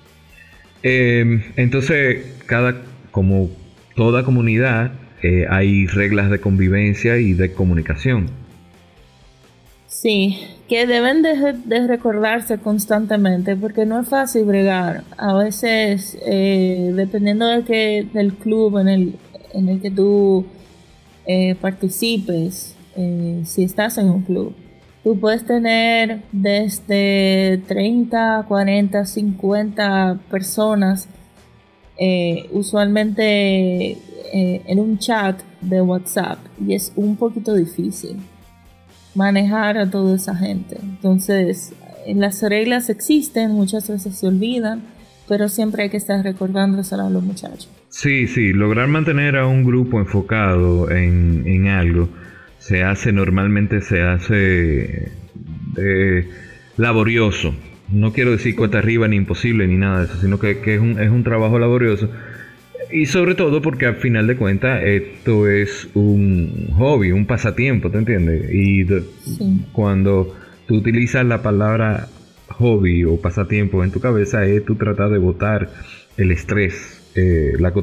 Em, 0.83 1.41
entonces, 1.55 2.35
cada, 2.47 2.75
como 3.11 3.49
toda 3.95 4.23
comunidad, 4.23 4.91
eh, 5.23 5.45
hay 5.49 5.87
reglas 5.87 6.29
de 6.31 6.41
convivencia 6.41 7.17
y 7.17 7.31
de 7.31 7.53
comunicación. 7.53 8.27
Sí, 9.87 10.37
que 10.67 10.87
deben 10.87 11.21
de, 11.21 11.87
recordarse 11.87 12.57
constantemente 12.57 13.55
porque 13.55 13.85
no 13.85 13.99
es 13.99 14.07
fácil 14.07 14.45
bregar. 14.45 15.03
A 15.17 15.33
veces, 15.35 16.17
eh, 16.25 16.91
dependiendo 16.95 17.45
de 17.47 17.63
que, 17.63 18.07
del 18.13 18.33
club 18.33 18.79
en 18.79 18.87
el, 18.87 19.15
en 19.53 19.69
el 19.69 19.81
que 19.81 19.91
tú 19.91 20.45
eh, 21.27 21.55
participes, 21.55 22.75
eh, 22.95 23.41
si 23.45 23.63
estás 23.63 23.97
en 23.99 24.09
un 24.09 24.21
club, 24.23 24.55
tú 25.03 25.19
puedes 25.19 25.45
tener 25.45 26.21
desde 26.31 27.61
30, 27.67 28.45
40, 28.47 29.05
50 29.05 30.19
personas, 30.31 31.07
usualmente 32.51 33.97
en 34.33 34.79
un 34.79 34.97
chat 34.97 35.39
de 35.61 35.81
WhatsApp, 35.81 36.39
y 36.59 36.73
es 36.73 36.91
un 36.97 37.15
poquito 37.15 37.53
difícil 37.53 38.17
manejar 39.15 39.77
a 39.77 39.89
toda 39.89 40.15
esa 40.15 40.35
gente. 40.35 40.77
Entonces, 40.81 41.73
las 42.13 42.41
reglas 42.43 42.89
existen, 42.89 43.51
muchas 43.51 43.89
veces 43.89 44.17
se 44.17 44.27
olvidan, 44.27 44.83
pero 45.27 45.49
siempre 45.49 45.83
hay 45.83 45.89
que 45.89 45.97
estar 45.97 46.23
recordándoselo 46.23 47.03
a 47.03 47.09
los 47.09 47.23
muchachos. 47.23 47.69
Sí, 47.89 48.27
sí, 48.27 48.53
lograr 48.53 48.87
mantener 48.87 49.37
a 49.37 49.47
un 49.47 49.63
grupo 49.63 49.99
enfocado 49.99 50.91
en, 50.91 51.67
algo 51.67 52.09
se 52.59 52.83
hace 52.83 53.11
normalmente, 53.11 53.81
se 53.81 54.01
hace 54.01 55.11
eh, 55.77 56.29
laborioso. 56.77 57.55
No 57.89 58.11
quiero 58.11 58.31
decir 58.31 58.55
cuesta 58.55 58.79
arriba 58.79 59.07
ni 59.07 59.15
imposible 59.15 59.67
ni 59.67 59.77
nada 59.77 59.99
de 59.99 60.05
eso, 60.05 60.19
sino 60.19 60.39
que, 60.39 60.59
que 60.59 60.75
es, 60.75 60.81
un, 60.81 60.99
es 60.99 61.09
un 61.09 61.23
trabajo 61.23 61.59
laborioso 61.59 62.09
y 62.95 63.05
sobre 63.07 63.35
todo 63.35 63.61
porque 63.61 63.85
al 63.85 63.97
final 63.97 64.25
de 64.25 64.37
cuentas 64.37 64.81
esto 64.83 65.49
es 65.49 65.89
un 65.95 66.69
hobby, 66.77 67.11
un 67.11 67.25
pasatiempo, 67.25 67.91
¿te 67.91 67.97
entiendes? 67.97 68.49
Y 68.53 68.85
cuando 69.73 70.33
tú 70.65 70.75
utilizas 70.75 71.25
la 71.25 71.41
palabra 71.41 72.07
hobby 72.47 73.03
o 73.03 73.19
pasatiempo 73.19 73.83
en 73.83 73.91
tu 73.91 73.99
cabeza 73.99 74.45
es 74.45 74.63
tú 74.63 74.75
tratar 74.75 75.09
de 75.09 75.17
botar 75.17 75.69
el 76.15 76.31
estrés, 76.31 77.11
eh, 77.15 77.53
la, 77.59 77.73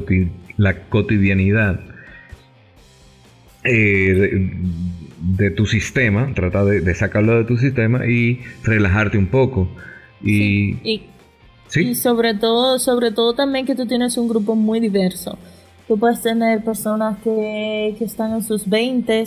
cotidianidad 0.89 1.79
eh, 3.63 4.49
de, 5.21 5.51
tu 5.51 5.67
sistema, 5.67 6.33
tratar 6.33 6.65
de, 6.65 6.95
sacarlo 6.95 7.37
de 7.37 7.43
tu 7.43 7.57
sistema 7.57 8.07
y 8.07 8.41
relajarte 8.63 9.19
un 9.19 9.27
poco. 9.27 9.69
y 10.23 10.75
y 10.83 11.12
sobre 11.95 12.33
todo, 12.35 12.79
sobre 12.79 13.11
todo 13.11 13.33
también 13.33 13.65
que 13.65 13.75
tú 13.75 13.85
tienes 13.85 14.17
un 14.17 14.27
grupo 14.27 14.55
muy 14.55 14.79
diverso. 14.79 15.37
Tú 15.87 15.97
puedes 15.97 16.21
tener 16.21 16.63
personas 16.63 17.17
que, 17.23 17.95
están 17.99 18.33
en 18.33 18.43
sus 18.43 18.67
20 18.69 19.23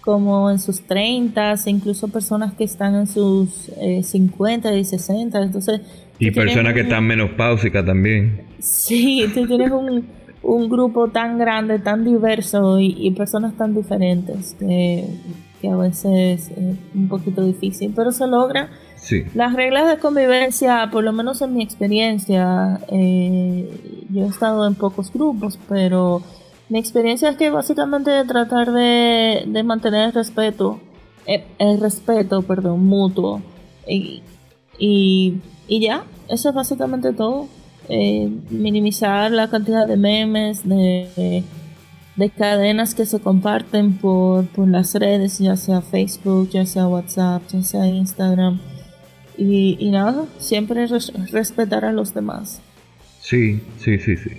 como 0.00 0.50
en 0.50 0.58
sus 0.58 0.82
30 0.82 1.52
e 1.52 1.70
incluso 1.70 2.08
personas 2.08 2.54
que 2.54 2.64
están 2.64 2.94
en 2.94 3.06
sus 3.06 3.70
50 4.02 4.72
eh, 4.72 4.78
y 4.78 4.84
60. 4.84 5.42
Entonces, 5.42 5.80
y 6.18 6.30
personas 6.30 6.74
que 6.74 6.80
están 6.80 7.06
menos 7.06 7.30
pausicas 7.30 7.84
también. 7.84 8.42
Sí, 8.58 9.24
tú 9.34 9.46
tienes 9.46 9.70
un, 9.70 10.06
un 10.42 10.68
grupo 10.68 11.08
tan 11.08 11.38
grande, 11.38 11.78
tan 11.78 12.04
diverso 12.04 12.78
y, 12.80 13.10
personas 13.12 13.56
tan 13.56 13.74
diferentes 13.74 14.56
que, 14.58 15.04
que 15.60 15.68
a 15.68 15.76
veces 15.76 16.50
es 16.50 16.78
un 16.94 17.08
poquito 17.08 17.44
difícil, 17.44 17.92
pero 17.94 18.12
se 18.12 18.26
logra 18.26 18.70
las 19.34 19.54
reglas 19.54 19.88
de 19.88 19.98
convivencia, 19.98 20.88
por 20.90 21.04
lo 21.04 21.12
menos 21.12 21.40
en 21.42 21.54
mi 21.54 21.62
experiencia, 21.62 22.80
eh, 22.88 24.06
yo 24.10 24.24
he 24.24 24.28
estado 24.28 24.66
en 24.66 24.74
pocos 24.74 25.12
grupos, 25.12 25.58
pero 25.68 26.22
mi 26.68 26.78
experiencia 26.78 27.30
es 27.30 27.36
que 27.36 27.50
básicamente 27.50 28.24
tratar 28.24 28.72
de, 28.72 29.62
mantener 29.64 30.08
el 30.08 30.12
respeto, 30.12 30.80
eh, 31.26 31.44
el 31.58 31.80
respeto, 31.80 32.42
perdón, 32.42 32.84
mutuo. 32.84 33.40
Y, 33.86 34.22
Y, 34.78 35.40
y 35.66 35.80
ya, 35.80 36.04
eso 36.28 36.50
es 36.50 36.54
básicamente 36.54 37.12
todo. 37.12 37.48
Eh, 37.88 38.30
minimizar 38.50 39.30
la 39.30 39.48
cantidad 39.48 39.86
de 39.88 39.96
memes, 39.96 40.68
de, 40.68 41.42
de 42.16 42.30
cadenas 42.30 42.94
que 42.94 43.06
se 43.06 43.18
comparten 43.20 43.96
por, 43.96 44.46
por, 44.48 44.68
las 44.68 44.94
redes, 44.94 45.38
ya 45.38 45.56
sea 45.56 45.80
Facebook, 45.80 46.50
ya 46.50 46.66
sea 46.66 46.86
WhatsApp, 46.86 47.42
ya 47.50 47.62
sea 47.62 47.86
Instagram. 47.86 48.60
Y, 49.38 49.76
y 49.78 49.90
nada, 49.90 50.26
siempre 50.38 50.86
respetar 51.32 51.84
a 51.84 51.92
los 51.92 52.12
demás. 52.12 52.60
Sí, 53.20 53.60
sí, 53.78 53.98
sí, 53.98 54.16
sí. 54.16 54.30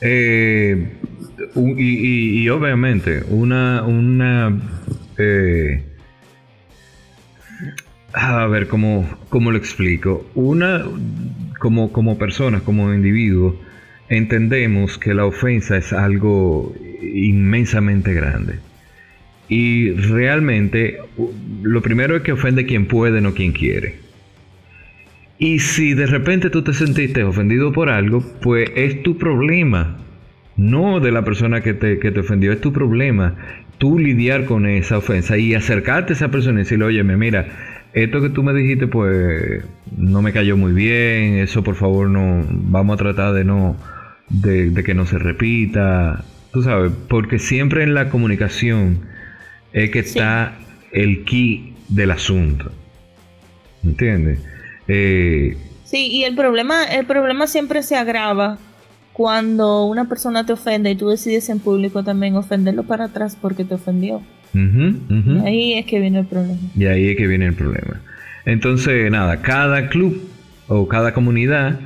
Eh, 0.00 0.88
y, 1.54 2.42
y, 2.42 2.48
obviamente, 2.48 3.22
una, 3.28 3.84
una 3.84 4.58
eh, 5.18 5.84
a 8.12 8.46
ver, 8.46 8.66
¿cómo, 8.66 9.08
cómo 9.28 9.50
lo 9.50 9.58
explico? 9.58 10.28
Una, 10.34 10.84
como, 11.58 11.92
como 11.92 12.18
personas, 12.18 12.62
como 12.62 12.92
individuos, 12.92 13.54
entendemos 14.08 14.98
que 14.98 15.14
la 15.14 15.26
ofensa 15.26 15.76
es 15.76 15.92
algo 15.92 16.74
inmensamente 17.02 18.12
grande. 18.12 18.54
Y 19.48 19.90
realmente, 19.92 20.98
lo 21.62 21.82
primero 21.82 22.16
es 22.16 22.22
que 22.22 22.32
ofende 22.32 22.66
quien 22.66 22.86
puede, 22.86 23.20
no 23.20 23.34
quien 23.34 23.52
quiere. 23.52 24.09
Y 25.40 25.58
si 25.60 25.94
de 25.94 26.04
repente 26.04 26.50
tú 26.50 26.60
te 26.60 26.74
sentiste 26.74 27.24
ofendido 27.24 27.72
por 27.72 27.88
algo, 27.88 28.22
pues 28.42 28.70
es 28.76 29.02
tu 29.02 29.16
problema. 29.16 29.96
No 30.58 31.00
de 31.00 31.10
la 31.12 31.24
persona 31.24 31.62
que 31.62 31.72
te, 31.72 31.98
que 31.98 32.10
te 32.10 32.20
ofendió, 32.20 32.52
es 32.52 32.60
tu 32.60 32.74
problema. 32.74 33.36
Tú 33.78 33.98
lidiar 33.98 34.44
con 34.44 34.66
esa 34.66 34.98
ofensa 34.98 35.38
y 35.38 35.54
acercarte 35.54 36.12
a 36.12 36.16
esa 36.16 36.30
persona 36.30 36.60
y 36.60 36.64
decirle, 36.64 36.84
oye, 36.84 37.02
mira, 37.02 37.46
esto 37.94 38.20
que 38.20 38.28
tú 38.28 38.42
me 38.42 38.52
dijiste, 38.52 38.86
pues 38.86 39.64
no 39.96 40.20
me 40.20 40.34
cayó 40.34 40.58
muy 40.58 40.74
bien. 40.74 41.38
Eso, 41.38 41.64
por 41.64 41.76
favor, 41.76 42.10
no. 42.10 42.44
Vamos 42.50 42.96
a 42.96 42.98
tratar 42.98 43.32
de 43.32 43.44
no. 43.44 43.78
de, 44.28 44.74
que 44.84 44.92
no 44.92 45.06
se 45.06 45.18
repita. 45.18 46.22
Tú 46.52 46.60
sabes, 46.62 46.92
porque 47.08 47.38
siempre 47.38 47.82
en 47.82 47.94
la 47.94 48.10
comunicación 48.10 49.06
es 49.72 49.88
que 49.88 50.00
está 50.00 50.58
el 50.92 51.24
key 51.24 51.76
del 51.88 52.10
asunto. 52.10 52.70
¿Entiendes? 53.82 54.40
Eh, 54.92 55.56
sí, 55.84 56.08
y 56.08 56.24
el 56.24 56.34
problema, 56.34 56.84
el 56.84 57.06
problema 57.06 57.46
siempre 57.46 57.82
se 57.82 57.96
agrava 57.96 58.58
cuando 59.12 59.84
una 59.84 60.08
persona 60.08 60.44
te 60.44 60.52
ofende 60.52 60.90
y 60.90 60.96
tú 60.96 61.08
decides 61.08 61.48
en 61.48 61.60
público 61.60 62.02
también 62.02 62.34
ofenderlo 62.36 62.82
para 62.82 63.04
atrás 63.04 63.36
porque 63.40 63.64
te 63.64 63.74
ofendió. 63.74 64.22
Y 64.52 65.38
ahí 65.46 65.74
es 65.74 65.86
que 65.86 66.00
viene 66.00 66.20
el 66.20 66.26
problema. 66.26 66.58
Y 66.76 66.86
ahí 66.86 67.10
es 67.10 67.16
que 67.16 67.28
viene 67.28 67.46
el 67.46 67.54
problema. 67.54 68.00
Entonces, 68.44 69.10
nada, 69.10 69.42
cada 69.42 69.88
club 69.88 70.20
o 70.66 70.88
cada 70.88 71.12
comunidad 71.12 71.78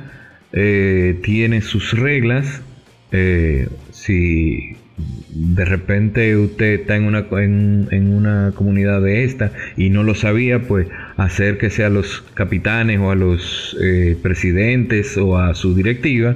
eh, 0.51 1.19
tiene 1.23 1.61
sus 1.61 1.91
reglas. 1.91 2.61
Eh, 3.11 3.67
si 3.91 4.75
de 5.29 5.65
repente 5.65 6.37
usted 6.37 6.79
está 6.79 6.95
en 6.95 7.03
una, 7.03 7.25
en, 7.31 8.13
una 8.13 8.53
comunidad 8.55 9.01
de 9.01 9.25
esta 9.25 9.51
y 9.75 9.89
no 9.89 10.03
lo 10.03 10.15
sabía, 10.15 10.61
pues 10.61 10.87
acérquese 11.17 11.85
a 11.85 11.89
los 11.89 12.21
capitanes 12.33 12.99
o 12.99 13.11
a 13.11 13.15
los 13.15 13.75
eh, 13.81 14.17
presidentes 14.21 15.17
o 15.17 15.37
a 15.37 15.55
su 15.55 15.75
directiva 15.75 16.35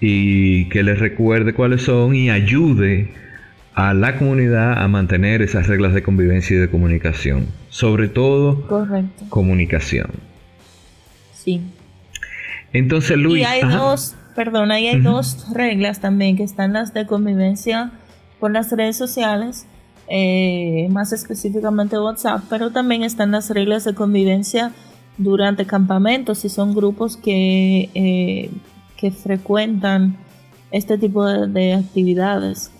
y 0.00 0.68
que 0.68 0.82
les 0.82 0.98
recuerde 0.98 1.52
cuáles 1.52 1.82
son 1.82 2.14
y 2.14 2.30
ayude 2.30 3.10
a 3.74 3.94
la 3.94 4.18
comunidad 4.18 4.82
a 4.82 4.88
mantener 4.88 5.42
esas 5.42 5.68
reglas 5.68 5.94
de 5.94 6.02
convivencia 6.02 6.56
y 6.56 6.60
de 6.60 6.68
comunicación. 6.68 7.46
Sobre 7.68 8.08
todo, 8.08 8.66
comunicación. 9.28 10.10
Sí. 11.32 11.62
Entonces, 12.72 13.16
Luis. 13.16 13.42
Y 13.42 13.44
hay 13.44 13.62
dos, 13.62 14.16
perdón, 14.34 14.72
ahí 14.72 14.88
hay 14.88 15.00
dos 15.00 15.46
reglas 15.54 16.00
también, 16.00 16.36
que 16.36 16.42
están 16.42 16.72
las 16.72 16.92
de 16.92 17.06
convivencia 17.06 17.92
por 18.40 18.50
las 18.50 18.72
redes 18.72 18.96
sociales, 18.96 19.66
eh, 20.08 20.88
más 20.90 21.12
específicamente 21.12 21.98
WhatsApp, 21.98 22.44
pero 22.48 22.70
también 22.70 23.02
están 23.02 23.30
las 23.32 23.50
reglas 23.50 23.84
de 23.84 23.94
convivencia 23.94 24.72
durante 25.18 25.66
campamentos, 25.66 26.38
si 26.38 26.48
son 26.48 26.74
grupos 26.74 27.16
que, 27.16 27.90
eh, 27.94 28.50
que 28.96 29.10
frecuentan 29.10 30.16
este 30.70 30.96
tipo 30.96 31.26
de 31.26 31.74
actividades. 31.74 32.70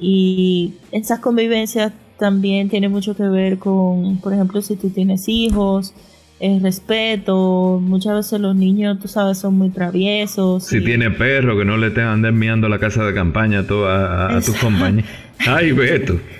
Y 0.00 0.74
esa 0.92 1.20
convivencia 1.20 1.92
también 2.18 2.68
tiene 2.68 2.88
mucho 2.88 3.16
que 3.16 3.24
ver 3.24 3.58
con, 3.58 4.18
por 4.18 4.32
ejemplo, 4.32 4.62
si 4.62 4.76
tú 4.76 4.90
tienes 4.90 5.28
hijos, 5.28 5.94
el 6.40 6.62
respeto. 6.62 7.80
Muchas 7.82 8.14
veces 8.14 8.40
los 8.40 8.54
niños, 8.54 8.98
tú 9.00 9.08
sabes, 9.08 9.38
son 9.38 9.56
muy 9.58 9.70
traviesos. 9.70 10.64
Si 10.64 10.80
tiene 10.82 11.10
perro, 11.10 11.58
que 11.58 11.64
no 11.64 11.76
le 11.76 11.88
estén 11.88 12.04
andando 12.04 12.28
enviando 12.28 12.68
la 12.68 12.78
casa 12.78 13.04
de 13.04 13.12
campaña 13.14 13.60
a, 13.68 14.36
a, 14.36 14.40
tus 14.40 14.56
compañeros. 14.56 15.10
¡Ay, 15.46 15.72
Beto! 15.72 16.18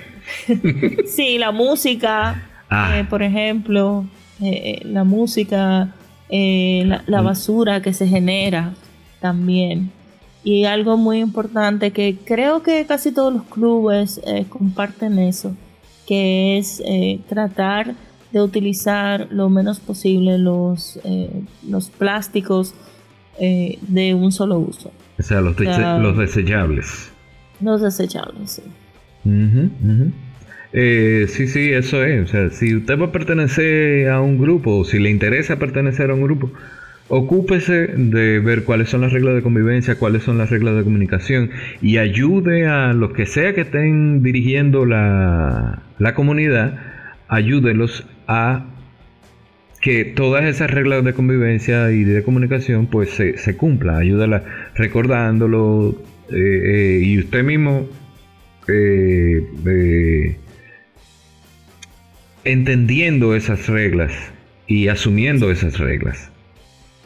sí, 1.07 1.37
la 1.37 1.51
música, 1.51 2.43
ah. 2.69 2.97
eh, 2.97 3.05
por 3.09 3.23
ejemplo, 3.23 4.05
eh, 4.41 4.81
la 4.83 5.03
música, 5.03 5.93
eh, 6.29 6.83
la, 6.85 7.03
la, 7.05 7.21
mm. 7.21 7.25
basura 7.25 7.81
que 7.81 7.93
se 7.93 8.07
genera 8.07 8.73
también. 9.19 9.91
Y 10.43 10.65
algo 10.65 10.97
muy 10.97 11.19
importante 11.19 11.91
que 11.91 12.17
creo 12.23 12.63
que 12.63 12.85
casi 12.85 13.11
todos 13.11 13.33
los 13.33 13.43
clubes 13.43 14.21
eh, 14.25 14.45
comparten 14.47 15.19
eso, 15.19 15.55
que 16.07 16.57
es 16.57 16.81
eh, 16.85 17.19
tratar 17.27 17.93
de 18.31 18.41
utilizar 18.41 19.27
lo 19.31 19.49
menos 19.49 19.79
posible 19.79 20.37
los, 20.37 20.99
eh, 21.03 21.43
los 21.67 21.89
plásticos 21.89 22.73
de 23.39 24.13
un 24.13 24.33
solo 24.33 24.59
uso. 24.59 24.91
O 25.17 25.23
sea, 25.23 25.39
los, 25.39 25.57
los 25.57 26.17
desechables. 26.17 27.09
Los 27.61 27.81
desechables, 27.81 28.51
sí. 28.51 28.63
Sí, 30.71 31.47
sí, 31.47 31.71
eso 31.71 32.03
es. 32.03 32.23
O 32.23 32.27
sea, 32.27 32.49
si 32.49 32.75
usted 32.75 32.99
va 32.99 33.07
a 33.07 33.11
pertenecer 33.11 34.09
a 34.09 34.21
un 34.21 34.37
grupo, 34.37 34.77
o 34.77 34.85
si 34.85 34.99
le 34.99 35.09
interesa 35.09 35.57
pertenecer 35.57 36.11
a 36.11 36.13
un 36.13 36.21
grupo, 36.21 36.51
ocúpese 37.09 37.87
de 37.87 38.39
ver 38.39 38.63
cuáles 38.63 38.89
son 38.89 39.01
las 39.01 39.11
reglas 39.11 39.35
de 39.35 39.41
convivencia, 39.41 39.95
cuáles 39.95 40.23
son 40.23 40.37
las 40.37 40.49
reglas 40.49 40.75
de 40.77 40.83
comunicación 40.83 41.49
y 41.81 41.97
ayude 41.97 42.67
a 42.67 42.93
los 42.93 43.13
que 43.13 43.25
sea 43.25 43.53
que 43.53 43.61
estén 43.61 44.23
dirigiendo 44.23 44.85
la, 44.85 45.81
comunidad, 46.15 46.79
ayúdelos 47.27 48.07
a 48.27 48.67
que 49.81 50.05
todas 50.05 50.43
esas 50.45 50.69
reglas 50.69 51.03
de 51.03 51.13
convivencia 51.13 51.91
y 51.91 52.03
de 52.03 52.21
comunicación 52.21 52.85
pues 52.87 53.09
se, 53.09 53.37
se 53.37 53.57
cumplan, 53.57 53.95
ayúdala 53.95 54.43
recordándolo 54.75 55.95
eh, 56.29 56.35
eh, 56.35 57.01
y 57.03 57.17
usted 57.17 57.43
mismo 57.43 57.87
eh, 58.67 60.37
entendiendo 62.43 63.35
esas 63.35 63.67
reglas 63.67 64.13
y 64.67 64.87
asumiendo 64.87 65.51
esas 65.51 65.77
reglas 65.77 66.29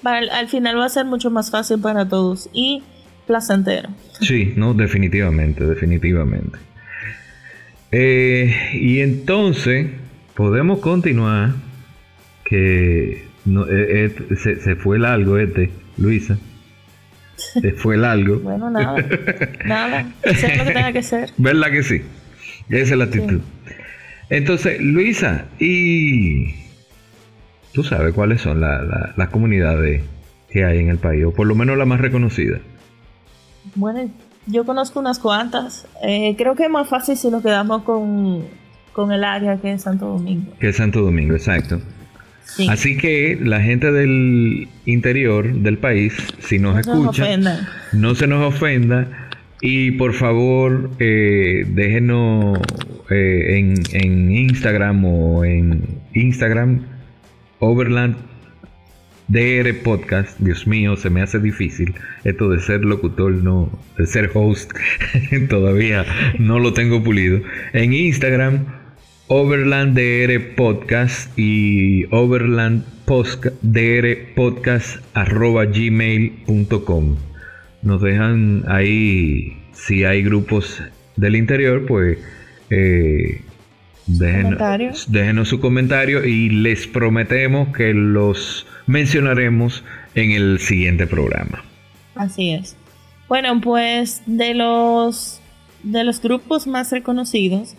al, 0.03 0.47
final 0.47 0.77
va 0.77 0.85
a 0.85 0.89
ser 0.89 1.05
mucho 1.05 1.31
más 1.31 1.51
fácil 1.51 1.79
para 1.79 2.07
todos 2.07 2.49
y 2.53 2.83
placentero. 3.27 3.89
Sí, 4.19 4.53
no, 4.55 4.73
definitivamente, 4.73 5.65
definitivamente. 5.65 6.57
Eh, 7.91 8.71
y 8.73 8.99
entonces 8.99 9.87
podemos 10.33 10.79
continuar 10.79 11.51
que 12.45 13.25
no, 13.45 13.65
eh, 13.67 14.05
eh, 14.05 14.35
se, 14.35 14.59
se, 14.59 14.75
fue 14.75 14.99
largo 14.99 15.37
este, 15.37 15.69
Luisa. 15.97 16.37
Se 17.35 17.71
fue 17.71 17.97
largo. 17.97 18.39
bueno, 18.43 18.69
nada. 18.69 19.05
nada. 19.65 20.11
Eso 20.23 20.47
es 20.47 20.57
lo 20.57 20.65
que 20.65 20.71
tenga 20.71 20.91
que 20.91 21.03
ser. 21.03 21.29
¿Verdad 21.37 21.71
que 21.71 21.83
sí? 21.83 22.01
Esa 22.69 22.93
es 22.93 22.97
la 22.97 23.05
actitud. 23.05 23.41
Entonces, 24.33 24.81
Luisa, 24.81 25.45
y 25.59 26.55
tú 27.71 27.83
sabes 27.83 28.15
cuáles 28.15 28.41
son 28.41 28.61
las 28.61 29.29
comunidades 29.29 30.01
que 30.49 30.65
hay 30.65 30.79
en 30.79 30.89
el 30.89 30.97
país, 30.97 31.23
o 31.25 31.31
por 31.31 31.45
lo 31.45 31.53
menos 31.53 31.77
la 31.77 31.85
más 31.85 32.01
reconocida. 32.01 32.57
Bueno, 33.75 34.09
yo 34.47 34.65
conozco 34.65 34.99
unas 34.99 35.19
cuantas. 35.19 35.85
Eh, 36.01 36.33
creo 36.35 36.55
que 36.55 36.63
es 36.63 36.69
más 36.71 36.89
fácil 36.89 37.15
si 37.15 37.29
nos 37.29 37.43
quedamos 37.43 37.83
con, 37.83 38.43
con 38.91 39.11
el 39.11 39.23
área 39.23 39.57
que 39.57 39.73
es 39.73 39.83
Santo 39.83 40.07
Domingo. 40.07 40.51
Que 40.59 40.69
es 40.69 40.77
Santo 40.77 41.01
Domingo, 41.01 41.35
exacto. 41.35 41.79
Así 42.69 42.97
que 42.97 43.39
la 43.39 43.61
gente 43.61 43.91
del 43.91 44.67
interior 44.85 45.53
del 45.53 45.77
país, 45.77 46.13
si 46.39 46.57
nos 46.57 46.79
escucha, 46.79 47.37
no 47.91 48.15
se 48.15 48.25
nos 48.25 48.53
ofenda 48.53 49.22
y 49.65 49.91
por 49.91 50.13
favor 50.13 50.91
eh, 50.99 51.63
déjenos 51.69 52.59
eh, 53.09 53.73
en, 53.93 54.31
Instagram 54.31 55.05
o 55.05 55.45
en 55.45 56.01
Instagram 56.13 56.81
Overland 57.59 58.17
DR 59.29 59.73
Podcast, 59.81 60.37
Dios 60.39 60.67
mío, 60.67 60.97
se 60.97 61.09
me 61.09 61.21
hace 61.21 61.39
difícil 61.39 61.95
esto 62.25 62.49
de 62.49 62.59
ser 62.59 62.83
locutor, 62.83 63.31
no, 63.31 63.71
de 63.97 64.05
ser 64.05 64.31
host, 64.33 64.69
todavía 65.49 66.05
no 66.39 66.59
lo 66.59 66.73
tengo 66.73 67.01
pulido. 67.01 67.39
En 67.71 67.93
Instagram, 67.93 68.65
Overland 69.27 69.97
DR 69.97 70.55
Podcast 70.55 71.31
y 71.39 72.03
Overland 72.13 72.83
DR 73.61 74.33
Podcast 74.35 74.97
arroba 75.13 75.63
gmail.com. 75.65 77.15
Nos 77.83 78.01
dejan 78.01 78.63
ahí, 78.67 79.57
si 79.73 80.05
hay 80.05 80.23
grupos 80.23 80.81
del 81.15 81.35
interior, 81.35 81.85
pues 81.85 82.17
eh, 82.69 83.41
déjenos, 84.07 85.11
déjenos 85.11 85.49
su 85.49 85.59
comentario 85.59 86.25
y 86.25 86.49
les 86.49 86.87
prometemos 86.87 87.75
que 87.75 87.93
los 87.93 88.65
mencionaremos 88.87 89.83
en 90.15 90.31
el 90.31 90.59
siguiente 90.59 91.07
programa. 91.07 91.63
Así 92.15 92.51
es. 92.51 92.75
Bueno, 93.27 93.59
pues 93.61 94.21
de 94.25 94.53
los 94.53 95.39
de 95.83 96.03
los 96.03 96.21
grupos 96.21 96.65
más 96.65 96.91
reconocidos 96.91 97.75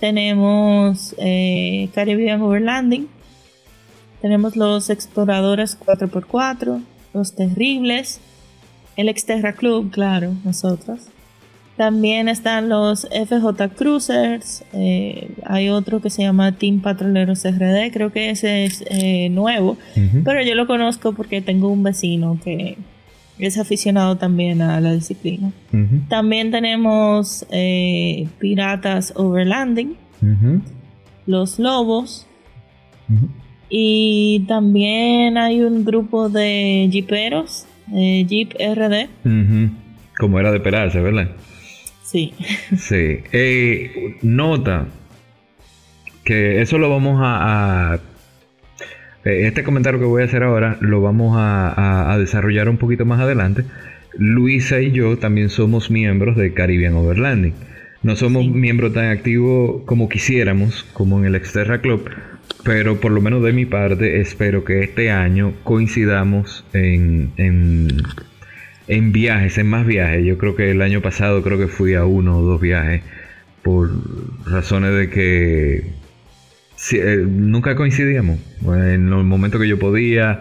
tenemos 0.00 1.14
eh, 1.18 1.88
Caribbean 1.94 2.40
Overlanding, 2.42 3.08
tenemos 4.20 4.56
los 4.56 4.90
Exploradores 4.90 5.78
4x4, 5.78 6.82
los 7.14 7.36
Terribles, 7.36 8.20
el 8.96 9.08
Exterra 9.08 9.52
Club, 9.52 9.90
claro, 9.90 10.34
nosotros. 10.44 11.08
También 11.76 12.28
están 12.28 12.68
los 12.68 13.08
FJ 13.10 13.74
Cruisers, 13.74 14.62
eh, 14.74 15.30
hay 15.44 15.70
otro 15.70 16.00
que 16.00 16.10
se 16.10 16.22
llama 16.22 16.52
Team 16.52 16.80
Patroleros 16.80 17.44
RD, 17.44 17.90
creo 17.92 18.12
que 18.12 18.30
ese 18.30 18.64
es 18.64 18.84
eh, 18.88 19.30
nuevo, 19.30 19.78
pero 20.22 20.42
yo 20.42 20.54
lo 20.54 20.66
conozco 20.66 21.12
porque 21.12 21.40
tengo 21.40 21.68
un 21.68 21.82
vecino 21.82 22.38
que 22.44 22.76
es 23.38 23.58
aficionado 23.58 24.16
también 24.16 24.60
a 24.60 24.80
la 24.80 24.92
disciplina. 24.92 25.50
También 26.08 26.50
tenemos 26.50 27.46
eh, 27.50 28.28
Piratas 28.38 29.14
Overlanding, 29.16 29.96
Los 31.26 31.58
Lobos, 31.58 32.26
y 33.70 34.44
también 34.46 35.38
hay 35.38 35.62
un 35.62 35.84
grupo 35.86 36.28
de 36.28 36.88
jeeperos, 36.92 37.64
eh, 37.94 38.24
Jeep 38.26 38.52
RD. 38.54 39.08
Como 40.18 40.38
era 40.38 40.50
de 40.50 40.58
esperarse, 40.58 41.00
¿verdad? 41.00 41.30
Sí. 42.02 42.34
Sí. 42.76 43.20
Eh, 43.32 44.16
nota 44.22 44.86
que 46.24 46.60
eso 46.62 46.78
lo 46.78 46.88
vamos 46.88 47.18
a 47.22 47.98
eh, 49.24 49.46
este 49.46 49.62
comentario 49.62 50.00
que 50.00 50.06
voy 50.06 50.22
a 50.22 50.24
hacer 50.24 50.42
ahora 50.42 50.78
lo 50.80 51.00
vamos 51.00 51.36
a, 51.38 52.16
desarrollar 52.18 52.68
un 52.68 52.76
poquito 52.76 53.04
más 53.04 53.20
adelante. 53.20 53.64
Luisa 54.14 54.80
y 54.80 54.90
yo 54.90 55.18
también 55.18 55.48
somos 55.48 55.90
miembros 55.90 56.36
de 56.36 56.52
Caribbean 56.52 56.94
Overlanding. 56.94 57.54
No 58.02 58.16
somos 58.16 58.46
miembros 58.46 58.92
tan 58.92 59.06
activos 59.06 59.82
como 59.86 60.08
quisiéramos, 60.08 60.84
como 60.92 61.18
en 61.20 61.26
el 61.26 61.34
Exterra 61.36 61.80
Club, 61.80 62.10
pero 62.64 63.00
por 63.00 63.10
lo 63.12 63.20
menos 63.20 63.42
de 63.42 63.52
mi 63.52 63.66
parte 63.66 64.20
espero 64.20 64.64
que 64.64 64.82
este 64.82 65.10
año 65.10 65.54
coincidamos 65.64 66.64
en, 66.72 67.32
en, 67.36 67.88
en 68.86 69.12
viajes, 69.12 69.58
en 69.58 69.66
más 69.68 69.86
viajes. 69.86 70.24
Yo 70.24 70.38
creo 70.38 70.54
que 70.54 70.70
el 70.70 70.82
año 70.82 71.00
pasado 71.00 71.42
creo 71.42 71.58
que 71.58 71.66
fui 71.66 71.94
a 71.94 72.04
uno 72.04 72.38
o 72.38 72.42
dos 72.42 72.60
viajes 72.60 73.02
por 73.62 73.90
razones 74.46 74.94
de 74.94 75.10
que 75.10 75.84
eh, 76.92 77.24
nunca 77.26 77.74
coincidíamos. 77.74 78.38
En 78.64 79.10
los 79.10 79.24
momentos 79.24 79.60
que 79.60 79.68
yo 79.68 79.78
podía, 79.78 80.40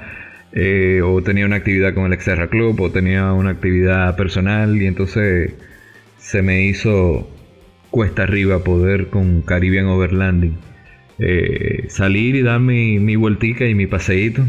eh, 0.54 1.02
o 1.04 1.22
tenía 1.24 1.46
una 1.46 1.58
actividad 1.58 1.94
con 1.94 2.06
el 2.06 2.14
Exterra 2.14 2.50
Club, 2.50 2.80
o 2.82 2.92
tenía 2.92 3.32
una 3.34 3.52
actividad 3.52 4.16
personal, 4.16 4.80
y 4.82 4.86
entonces 4.86 5.54
se 6.18 6.42
me 6.42 6.66
hizo 6.66 7.30
cuesta 7.90 8.24
arriba 8.24 8.64
poder 8.64 9.08
con 9.08 9.42
Caribbean 9.42 9.88
Overlanding 9.88 10.71
eh, 11.22 11.86
salir 11.90 12.36
y 12.36 12.42
dar 12.42 12.60
mi, 12.60 13.00
mi 13.00 13.16
vueltica 13.16 13.66
y 13.66 13.76
mi 13.76 13.88
paseíto. 13.88 14.44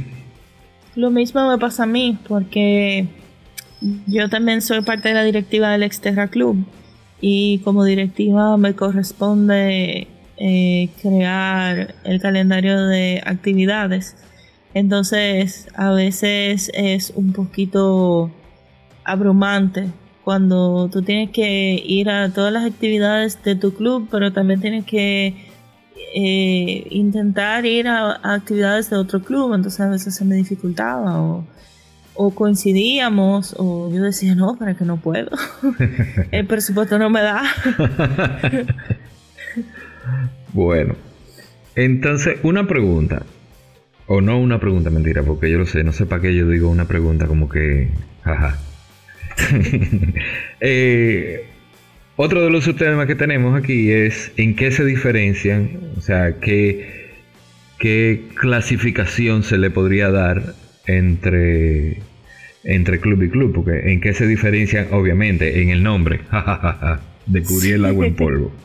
Lo 0.94 1.11
mismo 1.11 1.48
me 1.48 1.58
pasa 1.58 1.85
a 1.85 1.87
mí, 1.87 2.18
porque 2.28 3.06
yo 4.06 4.28
también 4.28 4.62
soy 4.62 4.82
parte 4.82 5.08
de 5.08 5.14
la 5.14 5.24
directiva 5.24 5.70
del 5.70 5.82
Exterra 5.82 6.28
Club 6.28 6.64
y 7.20 7.58
como 7.58 7.85
directiva 7.85 8.56
me 8.56 8.74
corresponde 8.74 10.06
eh, 10.37 10.88
crear 11.00 11.94
el 12.04 12.20
calendario 12.20 12.87
de 12.87 13.22
actividades. 13.24 14.16
Entonces 14.74 15.68
a 15.74 15.92
veces 15.92 16.70
es 16.74 17.12
un 17.14 17.32
poquito 17.32 18.30
abrumante 19.04 19.87
cuando 20.24 20.88
tú 20.90 21.02
tienes 21.02 21.30
que 21.30 21.82
ir 21.85 22.08
a 22.08 22.32
todas 22.32 22.52
las 22.52 22.64
actividades 22.64 23.42
de 23.42 23.56
tu 23.56 23.74
club, 23.74 24.08
pero 24.11 24.32
también 24.32 24.61
tienes 24.61 24.85
que 24.85 25.51
eh, 26.14 26.87
intentar 26.90 27.64
ir 27.64 27.88
a, 27.88 28.20
actividades 28.35 28.90
de 28.90 28.96
otro 28.96 29.22
club, 29.22 29.55
entonces 29.55 29.81
a 29.81 29.88
veces 29.88 30.14
se 30.14 30.24
me 30.24 30.35
dificultaba 30.35 31.20
o, 31.20 31.46
o 32.14 32.35
coincidíamos 32.35 33.55
o 33.59 33.90
yo 33.92 34.02
decía 34.02 34.35
no, 34.35 34.57
para 34.57 34.74
que 34.74 34.85
no 34.85 34.98
puedo, 34.98 35.31
el 36.31 36.46
presupuesto 36.46 36.98
no 36.98 37.11
me 37.11 37.22
da. 37.22 37.42
Bueno, 40.52 40.96
entonces 41.76 42.38
una 42.42 42.66
pregunta. 42.66 43.22
O 44.07 44.20
no 44.20 44.38
una 44.38 44.61
pregunta, 44.61 44.90
mentira, 44.90 45.22
porque 45.22 45.50
yo 45.50 45.59
lo 45.59 45.64
sé, 45.64 45.85
no 45.85 45.92
sé 45.92 46.05
para 46.05 46.20
qué 46.20 46.35
yo 46.35 46.46
digo 46.46 46.68
una 46.68 46.87
pregunta 46.87 47.26
como 47.26 47.48
que... 47.48 47.88
Jaja. 48.22 48.59
Eh, 50.61 51.51
otro 52.22 52.44
de 52.44 52.50
los 52.50 52.64
temas 52.76 53.08
que 53.08 53.16
tenemos 53.16 53.58
aquí 53.58 53.90
es 53.90 54.30
en 54.37 54.54
qué 54.54 54.70
se 54.70 54.85
diferencian, 54.85 55.70
o 55.96 56.00
sea, 56.00 56.38
qué, 56.40 57.11
qué 57.80 58.28
clasificación 58.37 59.42
se 59.42 59.58
le 59.58 59.70
podría 59.70 60.08
dar 60.08 60.54
entre, 60.87 61.98
entre 62.62 63.00
club 63.00 63.24
y 63.24 63.28
club, 63.28 63.52
porque 63.52 63.92
en 63.92 64.00
qué 64.00 64.14
se 64.14 64.28
diferencian, 64.28 64.87
obviamente, 64.92 65.62
en 65.62 65.70
el 65.70 65.82
nombre, 65.82 66.20
de 67.26 67.42
cubrir 67.42 67.74
el 67.74 67.85
agua 67.87 68.06
en 68.06 68.14
polvo. 68.14 68.52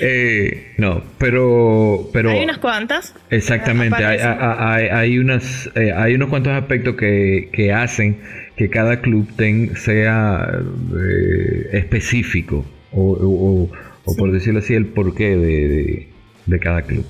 Eh, 0.00 0.72
no, 0.78 1.04
pero, 1.18 2.08
pero... 2.12 2.30
Hay 2.30 2.42
unas 2.42 2.58
cuantas. 2.58 3.14
Exactamente, 3.30 4.04
hay, 4.04 5.18
unas, 5.18 5.70
eh, 5.76 5.92
hay 5.94 6.14
unos 6.14 6.30
cuantos 6.30 6.52
aspectos 6.52 6.96
que, 6.96 7.72
hacen 7.72 8.18
que 8.56 8.70
cada 8.70 9.00
club 9.00 9.28
ten, 9.36 9.76
sea 9.76 10.48
eh, 10.96 11.70
específico 11.72 12.64
o, 12.92 13.68
por 14.16 14.32
decirlo 14.32 14.60
así, 14.60 14.74
el 14.74 14.86
porqué 14.86 15.36
de, 15.36 16.58
cada 16.60 16.82
club. 16.82 17.04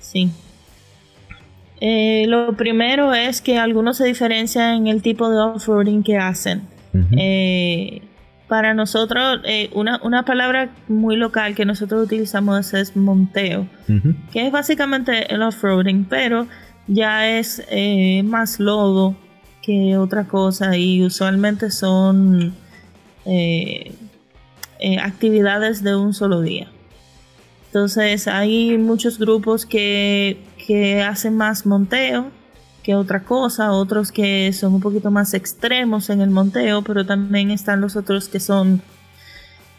Sí. 0.00 0.30
lo 2.26 2.56
primero 2.56 3.14
es 3.14 3.40
que 3.40 3.58
algunos 3.58 3.98
se 3.98 4.04
diferencian 4.04 4.74
en 4.74 4.86
el 4.88 5.02
tipo 5.02 5.30
de 5.30 5.38
off-roading 5.38 6.02
que 6.02 6.16
hacen 6.16 6.62
para 8.50 8.74
nosotros, 8.74 9.42
eh, 9.44 9.70
una, 9.74 10.24
palabra 10.24 10.70
muy 10.88 11.14
local 11.14 11.54
que 11.54 11.64
nosotros 11.64 12.04
utilizamos 12.04 12.74
es 12.74 12.96
monteo, 12.96 13.68
que 14.32 14.44
es 14.44 14.50
básicamente 14.50 15.32
el 15.32 15.40
off-roading, 15.42 16.04
pero 16.08 16.48
ya 16.88 17.38
es 17.38 17.64
eh, 17.70 18.24
más 18.24 18.58
lodo 18.58 19.14
que 19.62 19.96
otra 19.96 20.26
cosa 20.26 20.76
y 20.76 21.02
usualmente 21.02 21.70
son 21.70 22.54
eh, 23.24 23.92
actividades 25.02 25.82
de 25.82 25.96
un 25.96 26.14
solo 26.14 26.40
día. 26.40 26.70
Entonces 27.66 28.26
hay 28.26 28.78
muchos 28.78 29.18
grupos 29.18 29.66
que, 29.66 30.42
que 30.66 31.02
hacen 31.02 31.36
más 31.36 31.66
monteo 31.66 32.30
que 32.82 32.94
otra 32.94 33.22
cosa, 33.24 33.72
otros 33.72 34.10
que 34.10 34.52
son 34.52 34.74
un 34.74 34.80
poquito 34.80 35.10
más 35.10 35.34
extremos 35.34 36.10
en 36.10 36.20
el 36.20 36.30
monteo, 36.30 36.82
pero 36.82 37.04
también 37.04 37.50
están 37.50 37.80
los 37.80 37.96
otros 37.96 38.28
que 38.28 38.40
son 38.40 38.82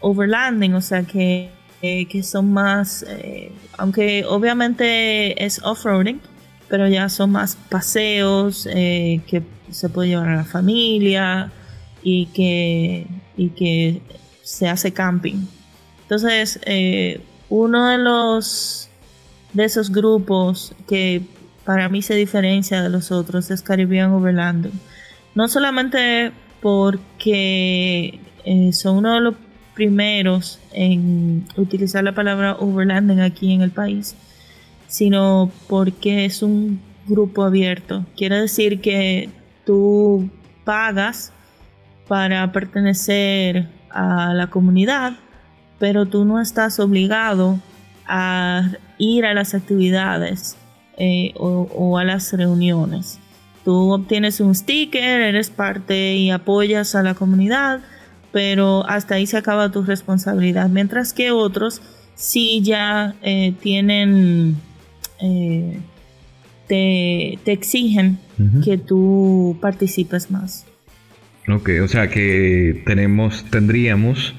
overlanding, 0.00 0.74
o 0.74 0.80
sea 0.80 1.02
que, 1.02 1.50
eh, 1.82 2.06
que 2.06 2.22
son 2.22 2.52
más, 2.52 3.04
eh, 3.08 3.52
aunque 3.76 4.24
obviamente 4.24 5.44
es 5.44 5.60
off-roading, 5.64 6.20
pero 6.72 6.88
ya 6.88 7.10
son 7.10 7.32
más 7.32 7.56
paseos 7.68 8.66
eh, 8.72 9.20
que 9.26 9.42
se 9.70 9.90
puede 9.90 10.08
llevar 10.08 10.30
a 10.30 10.36
la 10.36 10.44
familia 10.44 11.52
y 12.02 12.24
que, 12.26 13.06
y 13.36 13.50
que 13.50 14.00
se 14.42 14.68
hace 14.68 14.90
camping. 14.90 15.44
Entonces, 16.04 16.58
uno 17.50 17.88
de 17.88 17.98
los 17.98 18.88
de 19.52 19.64
esos 19.64 19.90
grupos 19.90 20.74
que 20.88 21.20
para 21.64 21.88
mí 21.88 22.00
se 22.00 22.14
diferencia 22.14 22.82
de 22.82 22.88
los 22.88 23.12
otros 23.12 23.50
es 23.50 23.60
Caribbean 23.60 24.12
Overlanding. 24.12 24.72
No 25.34 25.48
solamente 25.48 26.32
porque 26.60 28.20
eh, 28.44 28.72
son 28.72 28.98
uno 28.98 29.14
de 29.14 29.20
los 29.20 29.34
primeros 29.74 30.58
en 30.72 31.46
utilizar 31.56 32.04
la 32.04 32.14
palabra 32.14 32.56
overlanding 32.58 33.20
aquí 33.20 33.52
en 33.52 33.62
el 33.62 33.70
país, 33.70 34.14
sino 34.92 35.50
porque 35.68 36.26
es 36.26 36.42
un 36.42 36.78
grupo 37.06 37.44
abierto. 37.44 38.04
Quiere 38.14 38.38
decir 38.42 38.82
que 38.82 39.30
tú 39.64 40.28
pagas 40.64 41.32
para 42.06 42.52
pertenecer 42.52 43.68
a 43.88 44.34
la 44.34 44.48
comunidad, 44.48 45.14
pero 45.78 46.04
tú 46.04 46.26
no 46.26 46.42
estás 46.42 46.78
obligado 46.78 47.58
a 48.06 48.68
ir 48.98 49.24
a 49.24 49.32
las 49.32 49.54
actividades 49.54 50.58
eh, 50.98 51.32
o, 51.38 51.96
a 51.96 52.04
las 52.04 52.30
reuniones. 52.34 53.18
Tú 53.64 53.92
obtienes 53.92 54.40
un 54.40 54.54
sticker, 54.54 55.22
eres 55.22 55.48
parte 55.48 56.16
y 56.16 56.30
apoyas 56.30 56.94
a 56.94 57.02
la 57.02 57.14
comunidad, 57.14 57.80
pero 58.30 58.84
hasta 58.86 59.14
ahí 59.14 59.26
se 59.26 59.38
acaba 59.38 59.72
tu 59.72 59.84
responsabilidad. 59.84 60.68
Mientras 60.68 61.14
que 61.14 61.30
otros 61.30 61.80
sí 62.14 62.60
ya 62.60 63.14
eh, 63.22 63.54
tienen, 63.58 64.60
eh, 65.22 65.78
te, 66.66 67.52
exigen 67.52 68.18
que 68.64 68.76
tú 68.78 69.56
participes 69.60 70.30
más. 70.30 70.66
Ok, 71.48 71.70
o 71.82 71.88
sea 71.88 72.08
que 72.08 72.82
tenemos, 72.86 73.44
tendríamos 73.50 74.34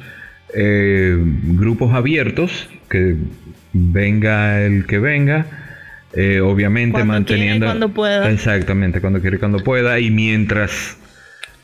grupos 0.53 1.93
abiertos, 1.93 2.69
que 2.89 3.15
venga 3.73 4.61
el 4.61 4.85
que 4.85 4.99
venga, 4.99 5.47
eh, 6.13 6.41
obviamente 6.41 7.03
manteniendo... 7.03 7.65
cuando 7.65 7.89
pueda. 7.89 8.29
Exactamente, 8.31 9.01
cuando 9.01 9.19
quiere 9.19 9.39
cuando 9.39 9.59
pueda. 9.59 9.99
Y 9.99 10.11
mientras 10.11 10.97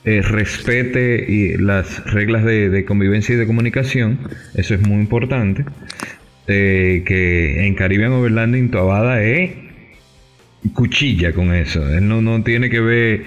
eh, 0.05 0.21
respete 0.21 1.55
las 1.59 2.03
reglas 2.05 2.43
de, 2.43 2.83
convivencia 2.85 3.35
y 3.35 3.37
de 3.37 3.45
comunicación, 3.45 4.19
eso 4.55 4.73
es 4.73 4.81
muy 4.81 4.99
importante. 4.99 5.65
Eh, 6.51 7.03
que 7.05 7.67
en 7.67 7.75
Caribbean 7.75 8.11
Overlanding 8.11 8.71
Toabada 8.71 9.21
es 9.21 9.51
cuchilla 10.73 11.31
con 11.31 11.53
eso. 11.53 11.87
Él 11.95 12.07
no, 12.07 12.21
no 12.21 12.43
tiene 12.43 12.69
que 12.71 12.79
ver... 12.79 13.23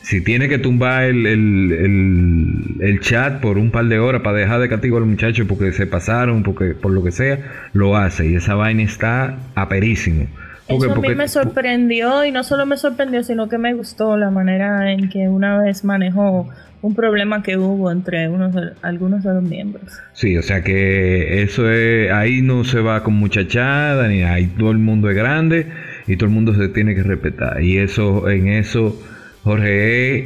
Si 0.00 0.22
tiene 0.22 0.48
que 0.50 0.58
tumbar 0.58 1.04
el, 1.04 1.26
el, 1.26 3.00
chat 3.00 3.40
por 3.40 3.56
un 3.56 3.70
par 3.70 3.86
de 3.86 3.98
horas 3.98 4.20
para 4.20 4.36
dejar 4.36 4.60
de 4.60 4.68
castigo 4.68 4.98
a 4.98 5.00
los 5.00 5.08
muchachos 5.08 5.46
porque 5.48 5.72
se 5.72 5.86
pasaron, 5.86 6.42
porque 6.42 6.74
por 6.74 6.92
lo 6.92 7.02
que 7.02 7.10
sea, 7.10 7.70
lo 7.72 7.96
hace. 7.96 8.26
Y 8.28 8.34
esa 8.34 8.54
vaina 8.54 8.82
está 8.82 9.38
aperísimo. 9.54 10.26
Eso 10.68 10.92
a 10.92 10.96
mí 10.96 11.14
me 11.14 11.28
sorprendió 11.28 12.24
y 12.24 12.30
no 12.30 12.42
solo 12.42 12.64
me 12.64 12.76
sorprendió, 12.76 13.22
sino 13.22 13.48
que 13.48 13.58
me 13.58 13.74
gustó 13.74 14.16
la 14.16 14.30
manera 14.30 14.92
en 14.92 15.10
que 15.10 15.28
una 15.28 15.58
vez 15.58 15.84
manejó 15.84 16.48
un 16.80 16.94
problema 16.94 17.42
que 17.42 17.56
hubo 17.56 17.90
entre 17.90 18.28
unos 18.28 18.54
algunos 18.82 19.22
de 19.24 19.34
los 19.34 19.42
miembros. 19.42 19.84
Sí, 20.12 20.36
o 20.36 20.42
sea 20.42 20.62
que 20.62 21.42
eso 21.42 21.70
es, 21.70 22.10
ahí 22.10 22.42
no 22.42 22.64
se 22.64 22.80
va 22.80 23.02
con 23.02 23.14
muchachada, 23.14 24.08
ni 24.08 24.22
ahí 24.22 24.46
todo 24.46 24.70
el 24.70 24.78
mundo 24.78 25.08
es 25.10 25.16
grande 25.16 25.66
y 26.06 26.16
todo 26.16 26.28
el 26.28 26.34
mundo 26.34 26.54
se 26.54 26.68
tiene 26.68 26.94
que 26.94 27.02
respetar. 27.02 27.62
Y 27.62 27.78
eso, 27.78 28.28
en 28.28 28.48
eso, 28.48 29.00
Jorge 29.44 30.18
es 30.18 30.24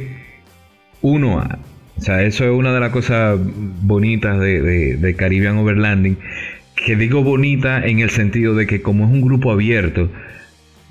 uno 1.01 1.39
a. 1.39 1.59
O 1.97 2.01
sea, 2.01 2.23
eso 2.23 2.45
es 2.45 2.51
una 2.51 2.73
de 2.73 2.79
las 2.79 2.91
cosas 2.91 3.37
bonitas 3.81 4.39
de, 4.39 4.61
de, 4.61 4.95
de 4.95 5.15
Caribbean 5.15 5.57
Overlanding. 5.57 6.17
Que 6.85 6.95
digo 6.95 7.23
bonita 7.23 7.85
en 7.85 7.99
el 7.99 8.09
sentido 8.09 8.55
de 8.55 8.65
que 8.65 8.81
como 8.81 9.05
es 9.05 9.11
un 9.11 9.21
grupo 9.21 9.51
abierto, 9.51 10.09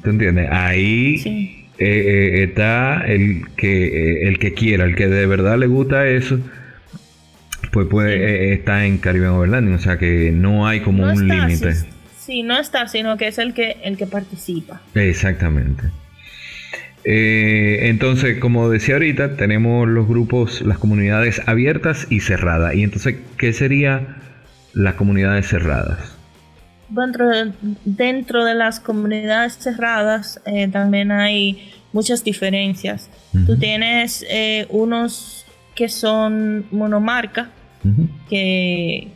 ¿Te 0.02 0.10
entiendes? 0.10 0.48
Ahí 0.50 1.66
eh, 1.78 1.86
eh, 1.86 2.44
está 2.44 3.04
el 3.06 3.46
que, 3.56 3.86
eh, 3.86 4.28
el 4.28 4.38
que 4.38 4.54
quiera, 4.54 4.84
el 4.84 4.94
que 4.94 5.08
de 5.08 5.26
verdad 5.26 5.58
le 5.58 5.66
gusta 5.66 6.06
eso, 6.06 6.38
pues 7.72 7.88
puede 7.88 8.52
estar 8.52 8.84
en 8.84 8.98
Caribbean 8.98 9.32
Overlanding. 9.32 9.74
O 9.74 9.78
sea 9.78 9.98
que 9.98 10.30
no 10.32 10.66
hay 10.66 10.80
como 10.80 11.04
un 11.04 11.26
límite. 11.26 11.74
Sí, 12.16 12.42
no 12.42 12.58
está, 12.58 12.86
sino 12.88 13.16
que 13.16 13.28
es 13.28 13.38
el 13.38 13.54
que, 13.54 13.78
el 13.82 13.96
que 13.96 14.06
participa. 14.06 14.82
Exactamente. 14.94 15.84
entonces, 17.04 18.38
como 18.38 18.68
decía 18.68 18.96
ahorita, 18.96 19.36
tenemos 19.36 19.88
los 19.88 20.06
grupos, 20.06 20.60
las 20.60 20.78
comunidades 20.78 21.40
abiertas 21.46 22.06
y 22.10 22.20
cerradas. 22.20 22.74
Y 22.74 22.82
entonces, 22.82 23.16
¿qué 23.38 23.52
serían 23.52 24.27
las 24.74 24.94
comunidades 24.94 25.48
cerradas? 25.48 26.18
dentro 26.88 27.28
de, 27.28 27.52
dentro 27.84 28.44
de 28.44 28.54
las 28.54 28.80
comunidades 28.80 29.58
cerradas 29.58 30.40
eh, 30.46 30.68
también 30.68 31.12
hay 31.12 31.70
muchas 31.92 32.24
diferencias. 32.24 33.10
Tú 33.46 33.56
tienes 33.56 34.24
eh, 34.28 34.66
unos 34.70 35.46
que 35.74 35.88
son 35.88 36.66
monomarca, 36.70 37.50
que 38.28 39.08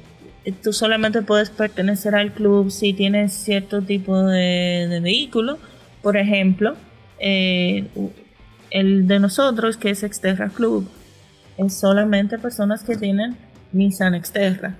tú 0.62 0.72
solamente 0.72 1.22
puedes 1.22 1.50
pertenecer 1.50 2.14
al 2.14 2.32
club 2.32 2.70
si 2.70 2.92
tienes 2.92 3.32
cierto 3.32 3.82
tipo 3.82 4.22
de, 4.22 5.00
vehículo. 5.02 5.58
Por 6.02 6.16
ejemplo, 6.16 6.76
eh, 7.18 7.86
el 8.70 9.06
de 9.06 9.18
nosotros, 9.18 9.76
que 9.76 9.90
es 9.90 10.02
Exterra 10.02 10.48
Club, 10.48 10.88
es 11.58 11.74
solamente 11.74 12.38
personas 12.38 12.82
que 12.84 12.96
tienen 12.96 13.36
Nissan 13.72 14.14
Exterra. 14.14 14.76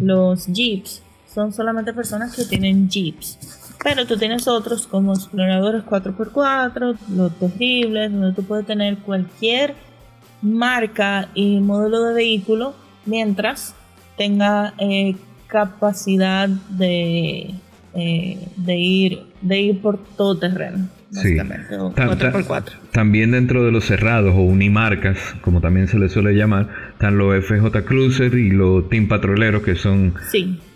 Los 0.00 0.46
Jeeps 0.46 1.02
son 1.34 1.52
solamente 1.52 1.92
personas 1.92 2.34
que 2.36 2.44
tienen 2.44 2.88
jeeps. 2.88 3.38
Pero 3.82 4.06
tú 4.06 4.16
tienes 4.16 4.46
otros 4.48 4.86
como 4.86 5.12
exploradores 5.12 5.82
4x4, 5.84 6.96
los 7.14 7.38
terribles, 7.38 8.12
donde 8.12 8.32
tú 8.32 8.44
puedes 8.44 8.66
tener 8.66 8.98
cualquier 8.98 9.74
marca 10.40 11.28
y 11.34 11.60
modelo 11.60 12.04
de 12.04 12.14
vehículo 12.14 12.74
mientras 13.04 13.74
tenga 14.16 14.74
eh, 14.78 15.16
capacidad 15.48 16.48
de, 16.48 17.54
eh, 17.94 18.48
de, 18.56 18.76
ir, 18.76 19.26
de 19.42 19.60
ir 19.60 19.82
por 19.82 19.98
todo 20.16 20.38
terreno. 20.38 20.88
Sí. 21.10 21.36
También 22.90 23.30
dentro 23.30 23.64
de 23.64 23.70
los 23.70 23.84
cerrados 23.84 24.34
o 24.34 24.40
unimarcas, 24.40 25.18
como 25.42 25.60
también 25.60 25.86
se 25.86 25.98
les 25.98 26.12
suele 26.12 26.32
llamar, 26.32 26.68
están 27.04 27.18
los 27.18 27.44
FJ 27.44 27.84
Cruiser 27.84 28.32
y 28.32 28.48
los 28.48 28.88
Team 28.88 29.08
Patroleros 29.08 29.62
que 29.62 29.74
son, 29.74 30.14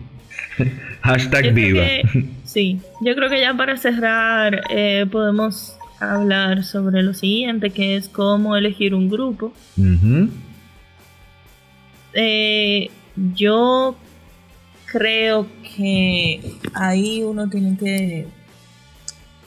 Hashtag 1.01 1.53
viva. 1.53 1.84
sí, 2.43 2.80
yo 3.01 3.16
creo 3.16 3.30
que 3.30 3.39
ya 3.39 3.53
para 3.53 3.78
cerrar 3.78 4.62
eh, 4.70 5.05
podemos 5.10 5.78
hablar 6.00 6.64
sobre 6.64 7.04
lo 7.04 7.14
siguiente, 7.14 7.72
que 7.72 7.95
es 7.95 8.10
cómo 8.10 8.56
elegir 8.56 8.93
un 8.93 9.10
grupo. 9.10 9.54
Eh, 12.14 12.89
yo 13.16 13.95
creo 14.86 15.48
que 15.76 16.54
ahí 16.74 17.24
uno 17.24 17.50
tiene 17.50 17.78
que, 17.78 18.28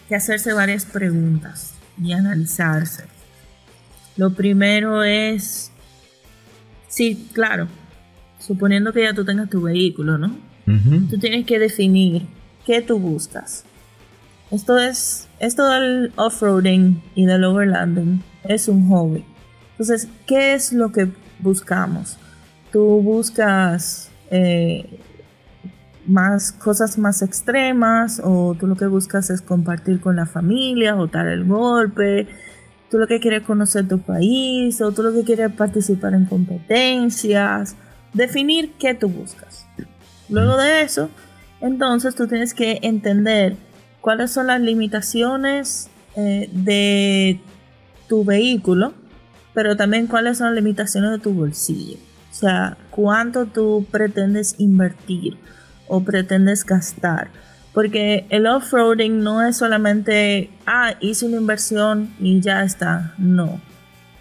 que 0.08 0.14
hacerse 0.14 0.52
varias 0.52 0.84
preguntas 0.84 1.74
y 2.02 2.12
analizarse. 2.12 3.04
Lo 4.16 4.34
primero 4.34 5.02
es, 5.02 5.72
sí, 6.88 7.28
claro, 7.32 7.68
suponiendo 8.38 8.92
que 8.92 9.02
ya 9.02 9.14
tú 9.14 9.24
tengas 9.24 9.48
tu 9.48 9.62
vehículo, 9.62 10.18
¿no? 10.18 10.36
Tú 11.10 11.18
tienes 11.18 11.46
que 11.46 11.58
definir 11.58 12.22
qué 12.64 12.80
tú 12.80 12.98
buscas. 12.98 13.64
Esto 14.50 14.78
es, 14.78 15.28
esto 15.38 15.68
del 15.68 16.12
off-roading 16.16 17.00
y 17.14 17.24
del 17.24 17.44
overlanding 17.44 18.22
es 18.44 18.66
un 18.66 18.88
hobby. 18.88 19.24
Entonces, 19.72 20.08
¿qué 20.26 20.54
es 20.54 20.72
lo 20.72 20.90
que 20.90 21.08
buscamos? 21.38 22.18
Tú 22.72 23.00
buscas 23.00 24.10
eh, 24.30 24.98
más 26.06 26.52
cosas 26.52 26.98
más 26.98 27.22
extremas 27.22 28.20
o 28.22 28.56
tú 28.58 28.66
lo 28.66 28.76
que 28.76 28.86
buscas 28.86 29.30
es 29.30 29.40
compartir 29.40 30.00
con 30.00 30.16
la 30.16 30.26
familia 30.26 30.96
o 30.96 31.06
dar 31.06 31.28
el 31.28 31.44
golpe, 31.44 32.26
tú 32.90 32.98
lo 32.98 33.06
que 33.06 33.20
quieres 33.20 33.42
conocer 33.42 33.86
tu 33.86 34.00
país 34.00 34.80
o 34.80 34.90
tú 34.92 35.02
lo 35.02 35.12
que 35.12 35.22
quieres 35.22 35.52
participar 35.52 36.14
en 36.14 36.26
competencias, 36.26 37.76
definir 38.12 38.72
qué 38.78 38.94
tú 38.94 39.08
buscas. 39.08 39.66
Luego 40.28 40.56
de 40.56 40.82
eso, 40.82 41.08
entonces 41.60 42.14
tú 42.14 42.26
tienes 42.26 42.52
que 42.52 42.80
entender 42.82 43.56
cuáles 44.00 44.30
son 44.30 44.48
las 44.48 44.60
limitaciones 44.60 45.90
eh, 46.16 46.48
de 46.52 47.40
tu 48.08 48.24
vehículo, 48.24 48.92
pero 49.54 49.76
también 49.76 50.06
cuáles 50.06 50.38
son 50.38 50.48
las 50.48 50.56
limitaciones 50.56 51.10
de 51.10 51.18
tu 51.18 51.32
bolsillo. 51.32 51.98
O 52.30 52.34
sea, 52.34 52.76
cuánto 52.90 53.46
tú 53.46 53.86
pretendes 53.90 54.54
invertir 54.58 55.36
o 55.88 56.02
pretendes 56.02 56.64
gastar. 56.64 57.28
Porque 57.72 58.26
el 58.30 58.46
off-roading 58.46 59.22
no 59.22 59.46
es 59.46 59.56
solamente, 59.56 60.50
ah, 60.66 60.94
hice 61.00 61.26
una 61.26 61.36
inversión 61.36 62.10
y 62.18 62.40
ya 62.40 62.64
está. 62.64 63.14
No. 63.18 63.60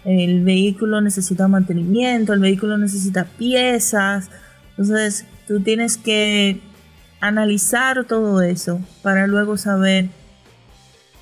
El 0.04 0.44
vehículo 0.44 1.00
necesita 1.00 1.48
mantenimiento, 1.48 2.32
el 2.32 2.40
vehículo 2.40 2.78
necesita 2.78 3.24
piezas. 3.24 4.30
Entonces, 4.70 5.26
tú 5.46 5.60
tienes 5.60 5.96
que 5.96 6.60
analizar 7.20 8.04
todo 8.04 8.42
eso 8.42 8.80
para 9.02 9.26
luego 9.26 9.56
saber 9.56 10.08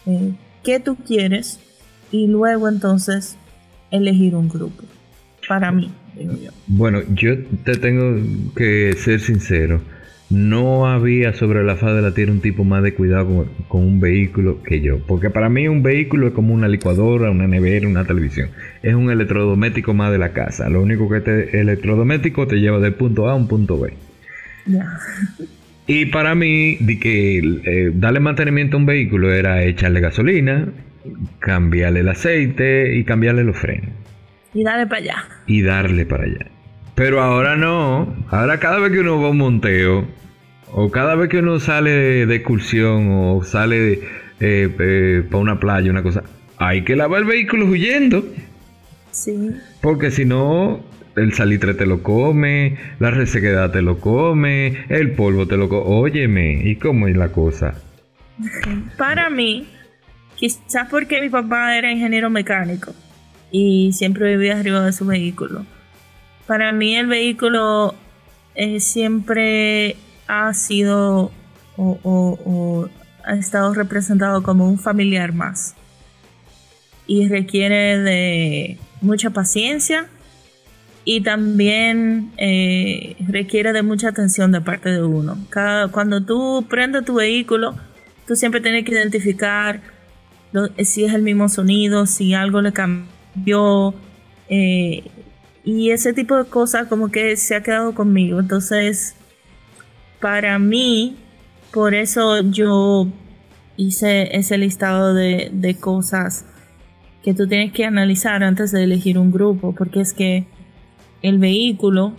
eh, 0.06 0.34
qué 0.62 0.80
tú 0.80 0.96
quieres 0.96 1.60
y 2.10 2.26
luego 2.26 2.68
entonces 2.68 3.36
elegir 3.90 4.34
un 4.34 4.48
grupo. 4.48 4.84
Para 5.48 5.72
mí. 5.72 5.90
Bueno, 6.66 7.00
yo 7.14 7.38
te 7.64 7.76
tengo 7.76 8.20
que 8.54 8.94
ser 8.98 9.20
sincero 9.20 9.80
no 10.30 10.86
había 10.86 11.32
sobre 11.32 11.64
la 11.64 11.76
faz 11.76 11.94
de 11.94 12.02
la 12.02 12.12
tierra 12.12 12.32
un 12.32 12.40
tipo 12.40 12.64
más 12.64 12.82
de 12.82 12.92
cuidado 12.92 13.46
con, 13.68 13.82
un 13.82 14.00
vehículo 14.00 14.62
que 14.62 14.80
yo. 14.80 14.98
Porque 15.06 15.30
para 15.30 15.48
mí 15.48 15.68
un 15.68 15.82
vehículo 15.82 16.28
es 16.28 16.34
como 16.34 16.52
una 16.52 16.68
licuadora, 16.68 17.30
una 17.30 17.46
nevera, 17.46 17.88
una 17.88 18.04
televisión. 18.04 18.50
Es 18.82 18.94
un 18.94 19.10
electrodoméstico 19.10 19.94
más 19.94 20.12
de 20.12 20.18
la 20.18 20.32
casa. 20.32 20.68
Lo 20.68 20.82
único 20.82 21.08
que 21.08 21.18
este 21.18 21.60
electrodoméstico 21.60 22.46
te 22.46 22.56
lleva 22.56 22.78
del 22.78 22.94
punto 22.94 23.28
A 23.28 23.32
a 23.32 23.34
un 23.34 23.48
punto 23.48 23.80
B. 23.80 23.94
Y 25.88 26.04
para 26.06 26.34
mí, 26.34 26.76
de 26.80 27.00
que 27.00 27.38
eh, 27.38 27.90
darle 27.94 28.20
mantenimiento 28.20 28.76
a 28.76 28.80
un 28.80 28.84
vehículo 28.84 29.32
era 29.32 29.64
echarle 29.64 30.00
gasolina, 30.00 30.68
cambiarle 31.38 32.00
el 32.00 32.08
aceite 32.10 32.94
y 32.94 33.04
cambiarle 33.04 33.42
los 33.42 33.56
frenos. 33.56 33.90
Y 34.52 34.64
darle 34.64 34.86
para 34.86 35.00
allá. 35.00 35.24
Y 35.46 35.62
darle 35.62 36.04
para 36.04 36.24
allá. 36.24 36.46
Pero 36.94 37.22
ahora 37.22 37.56
no. 37.56 38.14
Ahora 38.28 38.60
cada 38.60 38.80
vez 38.80 38.92
que 38.92 39.00
uno 39.00 39.18
va 39.18 39.28
a 39.28 39.30
un 39.30 39.38
monteo, 39.38 40.06
o 40.72 40.90
cada 40.90 41.14
vez 41.14 41.30
que 41.30 41.38
uno 41.38 41.58
sale 41.58 42.26
de, 42.26 42.34
excursión, 42.34 43.08
o 43.10 43.42
sale 43.42 43.92
eh, 44.40 44.68
eh, 44.78 45.22
para 45.30 45.40
una 45.40 45.58
playa, 45.58 45.90
una 45.90 46.02
cosa, 46.02 46.22
hay 46.58 46.84
que 46.84 46.96
lavar 46.96 47.22
el 47.22 47.26
vehículo 47.26 47.64
huyendo. 47.64 48.26
Sí. 49.10 49.52
Porque 49.80 50.10
si 50.10 50.26
no, 50.26 50.84
el 51.18 51.32
salitre 51.34 51.74
te 51.74 51.86
lo 51.86 52.02
come, 52.02 52.76
la 52.98 53.10
resequedad 53.10 53.70
te 53.70 53.82
lo 53.82 53.98
come, 53.98 54.84
el 54.88 55.12
polvo 55.12 55.46
te 55.46 55.56
lo 55.56 55.68
come. 55.68 55.82
Óyeme, 55.86 56.62
¿y 56.64 56.76
cómo 56.76 57.08
es 57.08 57.16
la 57.16 57.28
cosa? 57.28 57.74
Para 58.96 59.30
mí, 59.30 59.66
quizás 60.36 60.88
porque 60.90 61.20
mi 61.20 61.28
papá 61.28 61.76
era 61.76 61.90
ingeniero 61.90 62.30
mecánico 62.30 62.94
y 63.50 63.92
siempre 63.92 64.36
vivía 64.36 64.58
arriba 64.58 64.84
de 64.84 64.92
su 64.92 65.06
vehículo 65.06 65.64
para 66.48 66.72
mí 66.72 66.96
el 66.96 67.06
vehículo 67.06 67.94
eh, 68.54 68.80
siempre 68.80 69.96
ha 70.26 70.54
sido 70.54 71.30
o, 71.76 72.88
ha 73.22 73.34
estado 73.34 73.74
representado 73.74 74.42
como 74.42 74.66
un 74.66 74.78
familiar 74.78 75.34
más. 75.34 75.74
Y 77.06 77.28
requiere 77.28 77.98
de 77.98 78.78
mucha 79.02 79.30
paciencia 79.30 80.06
y 81.10 81.22
también 81.22 82.32
eh, 82.36 83.16
requiere 83.28 83.72
de 83.72 83.80
mucha 83.80 84.10
atención 84.10 84.52
de 84.52 84.60
parte 84.60 84.90
de 84.90 85.02
uno. 85.02 85.38
cuando 85.90 86.22
tú 86.22 86.66
prendes 86.68 87.06
tu 87.06 87.14
vehículo, 87.14 87.74
tú 88.26 88.36
siempre 88.36 88.60
tienes 88.60 88.84
que 88.84 88.92
identificar 88.92 89.80
si 90.84 91.04
es 91.04 91.14
el 91.14 91.22
mismo 91.22 91.48
sonido, 91.48 92.04
si 92.04 92.34
algo 92.34 92.60
le 92.60 92.74
cambió, 92.74 93.94
eh, 94.50 95.02
y 95.64 95.92
ese 95.92 96.12
tipo 96.12 96.36
de 96.36 96.44
cosas 96.44 96.88
como 96.88 97.10
que 97.10 97.38
se 97.38 97.54
ha 97.54 97.62
quedado 97.62 97.94
conmigo. 97.94 98.38
Entonces, 98.38 99.14
para 100.20 100.58
mí, 100.58 101.16
por 101.72 101.94
eso 101.94 102.42
yo 102.42 103.08
hice 103.78 104.36
ese 104.36 104.58
listado 104.58 105.14
de, 105.14 105.76
cosas 105.80 106.44
que 107.22 107.32
tú 107.32 107.48
tienes 107.48 107.72
que 107.72 107.86
analizar 107.86 108.42
antes 108.42 108.72
de 108.72 108.84
elegir 108.84 109.18
un 109.18 109.32
grupo, 109.32 109.74
porque 109.74 110.02
es 110.02 110.12
que 110.12 110.46
el 111.22 111.38
vehículo 111.38 112.14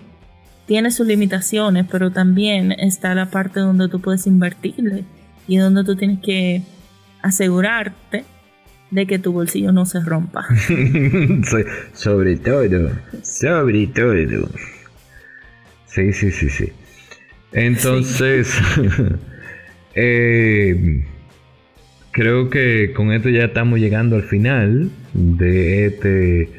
tiene 0.66 0.91
sus 0.91 1.08
limitaciones, 1.08 1.86
pero 1.89 2.12
también 2.12 2.72
está 2.72 3.16
la 3.16 3.32
parte 3.32 3.60
donde 3.60 3.88
tú 3.88 4.00
puedes 4.00 4.28
invertirle 4.28 5.04
y 5.47 5.58
donde 5.58 5.84
tú 5.84 5.95
tienes 5.95 6.20
que 6.20 6.62
asegurarte 7.22 8.24
de 8.91 9.06
que 9.06 9.20
tu 9.20 9.32
bolsillo 9.32 9.72
no 9.72 9.86
se 9.86 10.00
rompa. 10.02 10.45
sobre 11.93 12.38
todo, 12.38 12.91
sobre 13.24 13.88
todo. 13.88 14.50
Sí, 15.88 16.14
sí, 16.14 16.32
sí, 16.32 16.50
sí. 16.50 16.72
Entonces, 17.52 18.56
eh, 19.95 21.04
creo 22.12 22.50
que 22.50 22.93
con 22.93 23.12
esto 23.12 23.30
ya 23.30 23.45
estamos 23.45 23.80
llegando 23.80 24.16
al 24.16 24.24
final 24.24 24.89
de 25.14 25.88
este, 25.88 26.50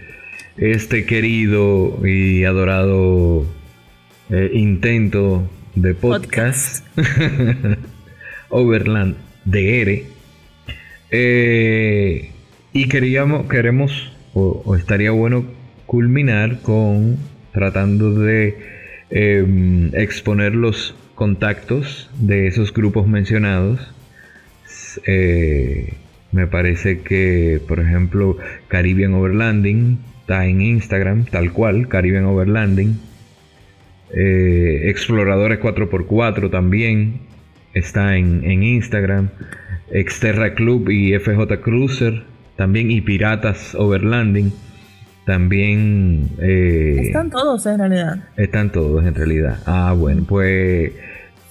este 0.60 1.06
querido 1.06 2.06
y 2.06 2.44
adorado 2.44 3.46
eh, 4.28 4.50
intento 4.52 5.48
de 5.74 5.94
podcast, 5.94 6.86
podcast. 6.94 7.78
Overland 8.50 9.16
DR. 9.46 10.02
Eh, 11.10 12.30
y 12.74 12.88
queríamos, 12.88 13.48
queremos, 13.48 14.12
o, 14.34 14.76
estaría 14.76 15.10
bueno 15.12 15.46
culminar 15.86 16.60
con 16.60 17.16
tratando 17.52 18.12
de 18.12 18.58
em, 19.08 19.94
exponer 19.94 20.54
los 20.54 20.94
contactos 21.14 22.10
de 22.18 22.46
esos 22.46 22.72
grupos 22.74 23.08
mencionados. 23.08 23.80
Eh, 25.06 25.94
me 26.32 26.46
parece 26.46 27.00
que, 27.00 27.62
por 27.66 27.80
ejemplo, 27.80 28.36
Caribbean 28.68 29.14
Overlanding 29.14 29.98
está 30.30 30.46
en 30.46 30.62
Instagram, 30.62 31.24
tal 31.24 31.52
cual, 31.52 31.88
Caribbean 31.88 32.24
Overlanding. 32.24 33.00
Eh, 34.14 34.82
Exploradores 34.84 35.58
4x4 35.58 36.48
también 36.52 37.22
está 37.74 38.16
en, 38.16 38.44
en 38.44 38.62
Instagram. 38.62 39.30
Exterra 39.90 40.54
Club 40.54 40.88
y 40.88 41.18
FJ 41.18 41.60
Cruiser, 41.62 42.22
también 42.54 42.92
y 42.92 43.00
Piratas 43.00 43.74
Overlanding, 43.74 44.52
también... 45.26 46.28
Eh, 46.40 46.98
están 47.06 47.28
todos 47.30 47.66
en 47.66 47.80
realidad. 47.80 48.28
Están 48.36 48.70
todos 48.70 49.04
en 49.04 49.16
realidad. 49.16 49.58
Ah, 49.66 49.96
bueno, 49.98 50.22
pues 50.28 50.92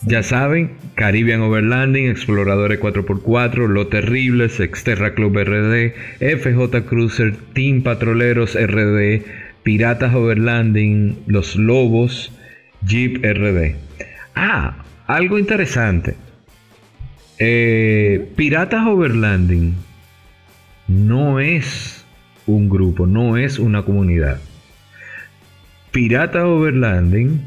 ya 0.04 0.24
saben, 0.24 0.72
Caribbean 0.95 1.41
Overlanding, 1.41 2.10
Exploradores 2.10 2.80
4x4, 2.80 3.68
Los 3.68 3.89
Terribles, 3.89 4.60
Exterra 4.60 5.14
Club 5.14 5.38
RD, 5.38 5.93
FJ 6.20 6.86
Cruiser, 6.86 7.36
Team 7.54 7.84
Patroleros 7.84 8.56
RD, 8.56 9.24
Piratas 9.64 10.14
Overlanding, 10.14 11.18
Los 11.28 11.56
Lobos, 11.56 12.32
Jeep 12.86 13.24
RD. 13.24 13.76
Ah, 14.36 14.84
algo 15.08 15.38
interesante. 15.38 16.16
Eh, 17.38 18.32
Piratas 18.36 18.86
Overlanding 18.86 19.76
no 20.88 21.39
es 21.39 22.06
un 22.45 22.70
grupo, 22.70 23.06
no 23.06 23.38
es 23.38 23.60
una 23.60 23.84
comunidad. 23.84 24.39
Piratas 25.91 26.43
Overlanding 26.43 27.41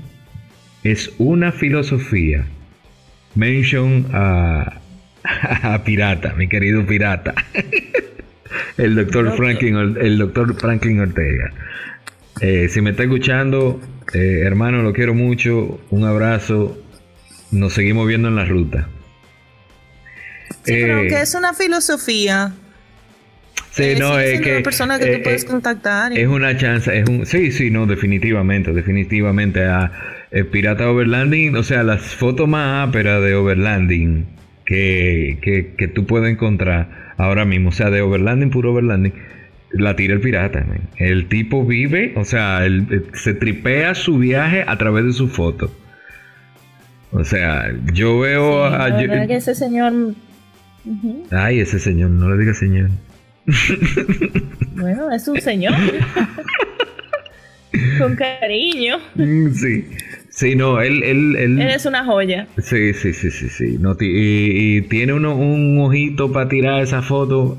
es 0.83 1.11
una 1.18 1.53
filosofía. 1.53 2.45
Mention 3.35 4.07
a, 4.12 4.80
a 5.62 5.85
Pirata, 5.85 6.35
mi 6.35 6.49
querido 6.49 6.85
Pirata. 6.87 7.35
el 8.76 8.95
doctor 8.95 9.37
Franklin, 9.37 9.76
el 9.76 10.18
doctor 10.18 10.55
Franklin 10.59 11.01
Ortega. 11.01 11.53
Eh, 12.41 12.68
si 12.68 12.80
me 12.80 12.91
está 12.91 13.05
escuchando, 13.05 13.80
eh, 14.14 14.43
hermano, 14.45 14.83
lo 14.83 14.93
quiero 14.93 15.14
mucho. 15.14 15.80
Un 15.91 16.05
abrazo. 16.05 16.78
Nos 17.51 17.74
seguimos 17.74 18.09
viendo 18.09 18.28
en 18.28 18.37
la 18.37 18.45
ruta. 18.45 18.89
Sí, 20.64 20.72
pero 20.80 21.01
eh, 21.01 21.09
que 21.09 21.20
es 21.20 21.35
una 21.35 21.55
filosofía. 21.55 22.53
Sí, 23.70 23.85
eh, 23.85 23.97
no, 23.99 24.18
es 24.18 24.41
que. 24.41 24.55
una 24.55 24.62
persona 24.62 24.99
que 24.99 25.16
tú 25.16 25.22
puedes 25.22 25.45
contactar. 25.45 26.16
Es 26.16 26.28
una 26.28 26.57
chance, 26.57 26.99
es 26.99 27.09
un. 27.09 27.26
Sí, 27.26 27.53
sí, 27.53 27.70
no, 27.70 27.87
definitivamente, 27.87 28.72
definitivamente. 28.72 29.64
A, 30.35 30.51
Pirata 30.51 30.91
Overlanding, 30.91 31.57
o 31.57 31.62
sea, 31.62 31.83
las 31.83 32.14
fotos 32.14 32.49
más 32.49 32.89
áperas 32.89 33.22
de 33.22 33.35
Overlanding 33.35 34.26
que, 34.64 35.39
que, 35.43 35.74
que 35.76 35.89
tú 35.89 36.07
puedes 36.07 36.33
encontrar 36.33 37.14
ahora 37.18 37.45
mismo, 37.45 37.70
o 37.70 37.72
sea, 37.72 37.91
de 37.91 38.01
Overlanding, 38.01 38.51
puro 38.51 38.72
Overlanding 38.72 39.12
la 39.72 39.97
tira 39.97 40.14
el 40.14 40.20
pirata. 40.20 40.64
El 40.97 41.28
tipo 41.28 41.64
vive, 41.64 42.12
o 42.16 42.24
sea, 42.24 42.64
él, 42.64 42.87
eh, 42.91 43.03
se 43.14 43.35
tripea 43.35 43.95
su 43.95 44.18
viaje 44.18 44.64
a 44.66 44.76
través 44.76 45.05
de 45.05 45.12
su 45.12 45.28
foto. 45.28 45.70
O 47.11 47.24
sea, 47.24 47.72
yo 47.93 48.20
veo 48.20 48.64
a. 48.64 48.99
que 48.99 49.37
ese 49.37 49.55
señor. 49.55 49.93
Ay, 51.30 51.61
ese 51.61 51.78
señor, 51.78 52.11
no 52.11 52.30
le 52.30 52.39
diga 52.39 52.55
señor. 52.55 52.91
bueno, 54.76 55.12
es 55.12 55.28
un 55.28 55.41
señor. 55.41 55.74
Con 57.99 58.16
cariño. 58.16 58.99
Sí. 59.55 59.87
Sí, 60.43 60.57
no, 60.57 60.80
él, 60.80 61.05
él, 61.05 61.36
él... 61.36 61.61
él 61.61 61.68
es 61.68 61.86
una 61.86 62.05
joya. 62.05 62.49
Sí, 62.61 62.93
sí, 62.95 63.12
sí, 63.12 63.30
sí, 63.30 63.49
sí. 63.49 63.76
No, 63.78 63.97
y, 64.01 64.78
y, 64.78 64.82
tiene 64.82 65.12
uno, 65.12 65.36
un 65.36 65.78
ojito 65.80 66.32
para 66.32 66.49
tirar 66.49 66.82
esa 66.82 67.01
foto 67.01 67.57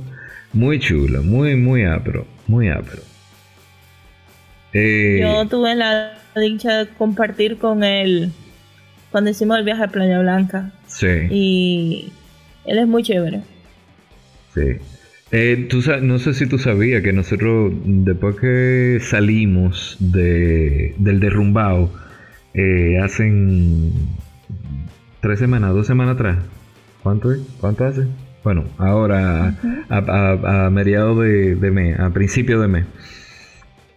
muy 0.51 0.79
chulo, 0.79 1.23
muy, 1.23 1.55
muy 1.55 1.85
apro, 1.85 2.27
muy 2.45 2.67
apro. 2.67 2.99
Eh, 4.73 5.19
Yo 5.21 5.47
tuve 5.47 5.75
la 5.75 6.11
dicha 6.35 6.79
de 6.79 6.87
compartir 6.89 7.57
con 7.57 7.85
él 7.85 8.33
cuando 9.11 9.29
hicimos 9.29 9.59
el 9.59 9.63
viaje 9.63 9.83
a 9.83 9.87
Playa 9.87 10.19
Blanca. 10.19 10.73
Sí. 10.85 11.07
Y 11.29 12.11
él 12.65 12.79
es 12.79 12.87
muy 12.87 13.01
chévere. 13.01 13.43
Sí. 14.53 14.75
Eh, 15.31 15.67
tú, 15.69 15.81
no 16.01 16.19
sé 16.19 16.33
si 16.33 16.47
tú 16.47 16.57
sabías 16.57 17.01
que 17.01 17.13
nosotros, 17.13 17.71
después 17.85 18.35
que 18.35 18.99
salimos 19.01 19.95
de, 20.01 20.95
del 20.97 21.21
derrumbado, 21.21 22.03
eh, 22.53 22.99
hacen 23.03 23.91
tres 25.21 25.39
semanas, 25.39 25.73
dos 25.73 25.87
semanas 25.87 26.15
atrás. 26.15 26.37
¿Cuánto 27.01 27.31
es? 27.31 27.41
¿Cuánto 27.59 27.85
hace? 27.85 28.07
Bueno, 28.43 28.65
ahora 28.77 29.55
a, 29.89 30.69
mediados 30.69 31.19
de, 31.19 31.71
mes, 31.71 31.99
a 31.99 32.09
principio 32.09 32.59
de 32.59 32.67
mes. 32.67 32.85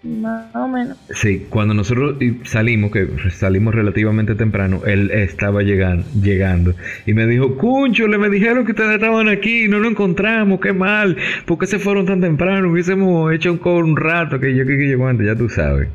Más 0.04 0.54
o 0.54 0.68
menos. 0.68 0.96
Sí, 1.10 1.46
cuando 1.50 1.74
nosotros 1.74 2.16
salimos, 2.44 2.92
que 2.92 3.08
salimos 3.30 3.74
relativamente 3.74 4.36
temprano, 4.36 4.82
él 4.86 5.10
estaba 5.10 5.62
llegando, 5.62 6.06
llegando 6.22 6.74
y 7.06 7.14
me 7.14 7.26
dijo, 7.26 7.56
Cuncho, 7.56 8.06
le 8.06 8.18
me 8.18 8.30
dijeron 8.30 8.64
que 8.64 8.70
ustedes 8.70 8.94
estaban 8.94 9.28
aquí, 9.28 9.66
no 9.66 9.80
lo 9.80 9.88
encontramos, 9.88 10.60
qué 10.60 10.72
mal, 10.72 11.16
¿por 11.44 11.58
qué 11.58 11.66
se 11.66 11.80
fueron 11.80 12.06
tan 12.06 12.20
temprano? 12.20 12.70
Hubiésemos 12.70 13.32
hecho 13.32 13.52
un, 13.52 13.60
un 13.66 13.96
rato 13.96 14.38
que 14.38 14.54
yo 14.54 14.64
que, 14.64 14.78
que 14.78 14.86
llegó 14.86 15.08
antes, 15.08 15.26
ya 15.26 15.34
tú 15.34 15.48
sabes. 15.48 15.88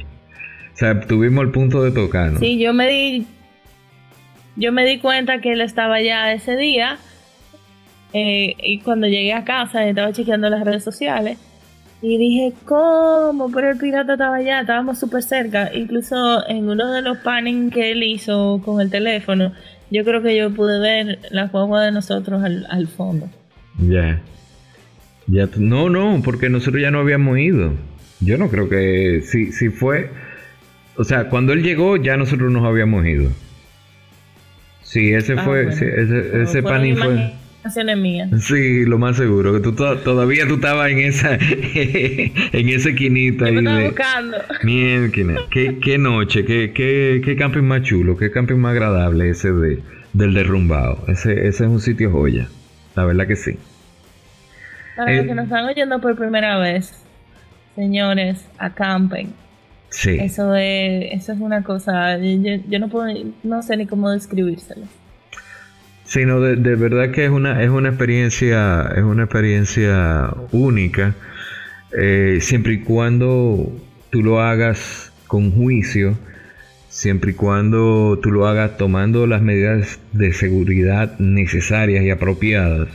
O 0.81 0.83
sea, 0.83 0.99
tuvimos 0.99 1.43
el 1.43 1.51
punto 1.51 1.83
de 1.83 1.91
tocar. 1.91 2.39
Sí, 2.39 2.57
yo 2.57 2.73
me 2.73 2.89
di, 2.89 3.27
yo 4.55 4.71
me 4.71 4.83
di 4.83 4.97
cuenta 4.97 5.39
que 5.39 5.51
él 5.51 5.61
estaba 5.61 6.01
ya 6.01 6.33
ese 6.33 6.57
día 6.57 6.97
eh, 8.13 8.55
y 8.63 8.79
cuando 8.79 9.05
llegué 9.05 9.31
a 9.33 9.43
casa 9.43 9.85
estaba 9.85 10.11
chequeando 10.11 10.49
las 10.49 10.65
redes 10.65 10.83
sociales 10.83 11.37
y 12.01 12.17
dije, 12.17 12.53
¿cómo? 12.65 13.51
Pero 13.51 13.69
el 13.69 13.77
pirata 13.77 14.13
estaba 14.13 14.37
allá, 14.37 14.61
estábamos 14.61 14.97
súper 14.97 15.21
cerca. 15.21 15.69
Incluso 15.71 16.49
en 16.49 16.67
uno 16.67 16.91
de 16.91 17.03
los 17.03 17.19
pannings 17.19 17.71
que 17.71 17.91
él 17.91 18.01
hizo 18.01 18.59
con 18.65 18.81
el 18.81 18.89
teléfono, 18.89 19.53
yo 19.91 20.03
creo 20.03 20.23
que 20.23 20.35
yo 20.35 20.49
pude 20.49 20.79
ver 20.79 21.19
la 21.29 21.45
guagua 21.45 21.83
de 21.83 21.91
nosotros 21.91 22.41
al, 22.43 22.87
fondo. 22.87 23.29
Ya. 23.87 24.19
Ya, 25.27 25.47
no, 25.57 25.91
no, 25.91 26.23
porque 26.25 26.49
nosotros 26.49 26.81
ya 26.81 26.89
no 26.89 27.01
habíamos 27.01 27.37
ido. 27.37 27.73
Yo 28.19 28.39
no 28.39 28.49
creo 28.49 28.67
que 28.67 29.21
si, 29.21 29.51
si 29.51 29.69
fue... 29.69 30.09
O 30.97 31.03
sea, 31.03 31.29
cuando 31.29 31.53
él 31.53 31.63
llegó 31.63 31.97
ya 31.97 32.17
nosotros 32.17 32.51
nos 32.51 32.65
habíamos 32.65 33.05
ido. 33.05 33.29
Sí, 34.83 35.13
ese 35.13 35.33
ah, 35.37 35.43
fue, 35.43 35.69
ese, 35.69 36.41
ese 36.41 36.63
panning 36.63 36.97
fue... 36.97 37.33
Sí, 38.39 38.85
lo 38.85 38.97
más 38.97 39.17
seguro, 39.17 39.53
que 39.53 39.59
tú 39.59 39.73
todavía 39.73 40.47
tú 40.47 40.55
estabas 40.55 40.89
en 40.89 40.99
esa 40.99 41.35
en 41.39 42.69
ese 42.69 42.95
quinita 42.95 43.45
ahí 43.45 43.63
de, 43.63 43.85
buscando. 43.85 44.37
qué, 45.51 45.77
qué 45.79 45.97
noche, 45.99 46.43
qué, 46.43 46.71
qué, 46.73 47.21
qué 47.23 47.35
camping 47.35 47.61
más 47.61 47.83
chulo, 47.83 48.17
qué 48.17 48.31
camping 48.31 48.55
más 48.55 48.71
agradable 48.71 49.29
ese 49.29 49.51
de 49.51 49.83
del 50.13 50.33
derrumbado. 50.33 51.03
Ese, 51.07 51.33
ese 51.47 51.63
es 51.63 51.69
un 51.69 51.79
sitio 51.79 52.11
joya. 52.11 52.47
La 52.95 53.05
verdad 53.05 53.27
que 53.27 53.35
sí. 53.35 53.57
Para 54.95 55.13
los 55.13 55.23
eh, 55.23 55.27
que 55.27 55.35
nos 55.35 55.45
están 55.45 55.65
oyendo 55.65 56.01
por 56.01 56.15
primera 56.15 56.57
vez, 56.57 57.03
señores, 57.75 58.45
a 58.57 58.71
camping. 58.71 59.27
Sí. 59.91 60.17
Eso 60.19 60.55
es, 60.55 61.13
eso 61.13 61.33
es 61.33 61.39
una 61.39 61.63
cosa, 61.63 62.17
yo, 62.17 62.55
yo 62.67 62.79
no 62.79 62.89
puedo, 62.89 63.07
no 63.43 63.61
sé 63.61 63.77
ni 63.77 63.85
cómo 63.85 64.09
describírselo 64.09 64.87
sino 66.11 66.41
de, 66.41 66.57
de, 66.57 66.75
verdad 66.75 67.11
que 67.11 67.23
es 67.23 67.31
una, 67.31 67.63
es 67.63 67.69
una 67.69 67.87
experiencia, 67.87 68.91
es 68.97 69.01
una 69.01 69.23
experiencia 69.23 70.33
única, 70.51 71.15
eh, 71.97 72.39
siempre 72.41 72.73
y 72.73 72.79
cuando 72.79 73.71
tú 74.09 74.21
lo 74.21 74.41
hagas 74.41 75.13
con 75.27 75.51
juicio, 75.51 76.17
siempre 76.89 77.31
y 77.31 77.33
cuando 77.35 78.19
tú 78.21 78.29
lo 78.29 78.45
hagas 78.45 78.75
tomando 78.75 79.25
las 79.25 79.41
medidas 79.41 80.01
de 80.11 80.33
seguridad 80.33 81.17
necesarias 81.17 82.03
y 82.03 82.09
apropiadas, 82.09 82.89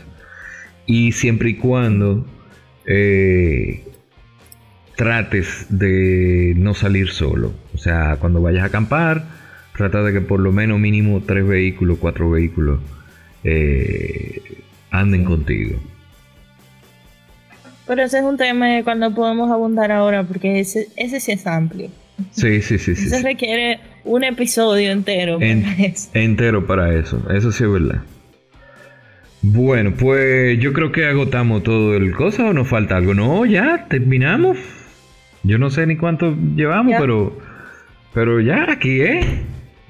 y 0.85 1.13
siempre 1.13 1.49
y 1.49 1.55
cuando 1.55 2.27
eh, 2.85 3.83
trates 4.97 5.67
de 5.69 6.55
no 6.57 6.75
salir 6.75 7.11
solo. 7.11 7.53
O 7.75 7.79
sea, 7.79 8.17
cuando 8.19 8.43
vayas 8.43 8.65
a 8.65 8.67
acampar, 8.67 9.25
trata 9.77 10.03
de 10.03 10.13
que 10.13 10.21
por 10.21 10.41
lo 10.41 10.53
menos 10.53 10.81
mínimo 10.81 11.23
tres 11.25 11.47
vehículos, 11.47 11.99
cuatro 12.01 12.31
vehículos 12.31 12.81
eh, 13.45 14.43
anden 14.91 15.25
contigo. 15.25 15.79
Pero 17.87 18.03
ese 18.03 18.19
es 18.19 18.25
un 18.25 18.37
tema 18.37 18.83
cuando 18.83 19.15
podemos 19.15 19.51
abundar 19.51 19.93
ahora, 19.93 20.25
porque 20.25 20.59
ese, 20.59 20.89
ese 20.97 21.21
sí 21.21 21.33
es 21.33 21.47
amplio. 21.47 21.89
Sí, 22.33 22.63
sí, 22.63 22.79
sí. 22.79 22.97
Se 22.97 23.23
requiere 23.23 23.79
un 24.05 24.25
episodio 24.25 24.91
entero 24.91 25.39
para 25.39 25.73
eso. 25.85 26.11
Entero 26.15 26.67
para 26.67 26.95
eso, 26.95 27.23
eso 27.31 27.53
sí 27.53 27.63
es 27.63 27.71
verdad. 27.71 28.03
Bueno, 29.43 29.95
pues 29.97 30.59
yo 30.59 30.73
creo 30.73 30.91
que 30.91 31.07
agotamos 31.07 31.63
todo 31.63 31.95
el 31.95 32.13
cosa 32.15 32.47
o 32.47 32.53
nos 32.53 32.67
falta 32.67 32.97
algo. 32.97 33.15
No, 33.15 33.45
ya 33.45 33.87
terminamos. 33.89 34.59
Yo 35.47 35.59
no 35.59 35.71
sé 35.71 35.87
ni 35.87 35.97
cuánto 35.97 36.37
llevamos, 36.55 36.95
pero 36.99 37.39
pero 38.13 38.41
ya 38.41 38.71
aquí, 38.71 39.03
¿eh? 39.03 39.21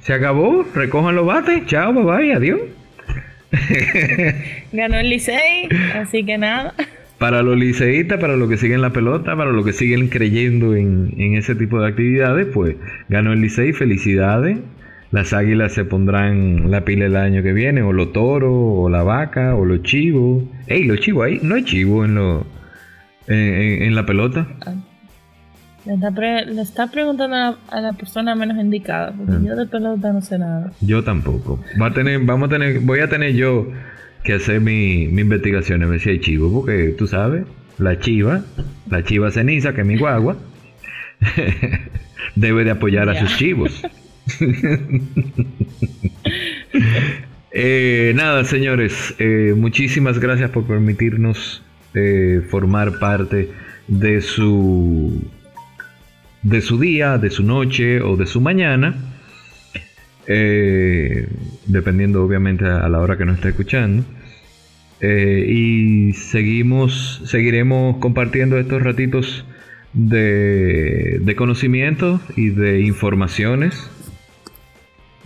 Se 0.01 0.13
acabó. 0.13 0.65
Recojan 0.75 1.15
los 1.15 1.27
bates. 1.27 1.65
Chao, 1.67 1.93
bye 1.93 2.03
bye, 2.03 2.35
adiós. 2.35 2.61
Ganó 4.73 4.99
el 4.99 5.11
Licey, 5.11 5.69
así 5.95 6.25
que 6.25 6.37
nada. 6.37 6.75
Para 7.19 7.43
los 7.43 7.57
liceístas, 7.57 8.19
para 8.19 8.37
los 8.37 8.49
que 8.49 8.57
siguen 8.57 8.83
la 8.83 8.91
pelota, 8.91 9.37
para 9.37 9.53
los 9.53 9.65
que 9.65 9.73
siguen 9.73 10.09
creyendo 10.09 10.75
en, 10.75 11.15
ese 11.37 11.55
tipo 11.55 11.81
de 11.81 11.89
actividades, 11.89 12.49
pues 12.53 12.77
ganó 13.09 13.33
el 13.33 13.41
Licey, 13.41 13.73
felicidades. 13.73 14.59
Las 15.13 15.33
águilas 15.33 15.73
se 15.73 15.85
pondrán 15.85 16.71
la 16.71 16.85
pila 16.85 17.07
el 17.07 17.17
año 17.17 17.43
que 17.43 17.53
viene, 17.53 17.81
o 17.83 17.93
los 17.93 18.13
toros, 18.13 18.53
o 18.53 18.89
la 18.91 19.03
vaca, 19.03 19.55
o 19.55 19.65
los 19.65 19.83
chivos. 19.83 20.45
Ey, 20.67 20.85
los 20.85 21.01
chivos 21.01 21.27
ahí, 21.27 21.39
no 21.43 21.55
hay 21.55 21.65
chivo 21.65 22.05
en, 22.05 22.17
lo, 22.17 22.47
en, 23.29 23.95
la 23.95 24.05
pelota. 24.05 24.47
Ah. 25.89 26.45
Le 26.47 26.63
está, 26.63 26.89
preguntando 26.89 27.59
a 27.69 27.81
la, 27.81 27.93
persona 27.93 28.35
menos 28.35 28.59
indicada, 28.59 29.13
porque 29.13 29.33
ah. 29.33 29.41
yo 29.43 29.57
de 29.57 29.67
pelota 29.67 30.13
no 30.13 30.21
sé 30.21 30.39
nada. 30.39 30.73
Yo 30.81 31.05
tampoco. 31.05 31.63
Va 31.81 31.87
a 31.87 31.93
tener, 31.93 32.21
vamos 32.21 32.49
a 32.49 32.53
tener, 32.53 32.81
voy 32.81 33.01
a 33.01 33.09
tener 33.09 33.35
yo 33.35 33.69
que 34.25 34.35
hacer 34.35 34.61
mi, 34.61 35.07
mi 35.09 35.23
investigación 35.23 35.83
a 35.83 35.87
ver 35.87 36.01
si 36.01 36.11
hay 36.11 36.21
chivo, 36.21 36.53
porque 36.53 36.95
tú 36.99 37.07
sabes, 37.07 37.45
la 37.79 37.99
chiva, 37.99 38.43
la 38.91 39.05
chiva 39.05 39.31
ceniza, 39.31 39.75
que 39.75 39.83
es 39.83 39.87
mi 39.87 39.97
guagua, 39.97 40.37
debe 42.35 42.65
de 42.65 42.73
apoyar 42.73 43.09
a 43.09 43.19
sus 43.21 43.37
chivos. 43.37 43.83
Eh, 47.59 48.13
nada, 48.15 48.45
señores, 48.45 49.15
eh, 49.19 49.55
muchísimas 49.57 50.19
gracias 50.19 50.51
por 50.51 50.67
permitirnos 50.67 51.63
eh, 51.95 52.43
formar 52.51 52.99
parte 52.99 53.49
de 53.89 54.21
su 54.21 55.23
de 56.47 56.61
su 56.61 56.79
día, 56.79 57.19
de 57.19 57.31
su 57.31 57.43
noche 57.43 58.01
o 58.01 58.17
de 58.17 58.27
su 58.27 58.41
mañana, 58.41 58.95
eh, 60.29 61.29
dependiendo 61.67 62.23
obviamente 62.25 62.65
a 62.65 62.89
la 62.89 63.01
hora 63.01 63.19
que 63.19 63.25
nos 63.25 63.37
está 63.37 63.49
escuchando. 63.49 64.05
Eh, 65.01 65.45
y 65.49 66.13
seguimos, 66.13 67.21
seguiremos 67.27 67.97
compartiendo 67.97 68.59
estos 68.59 68.81
ratitos 68.81 69.45
de, 69.93 71.19
de 71.21 71.37
conocimiento 71.37 72.21
y 72.37 72.51
de 72.51 72.81
informaciones. 72.81 73.91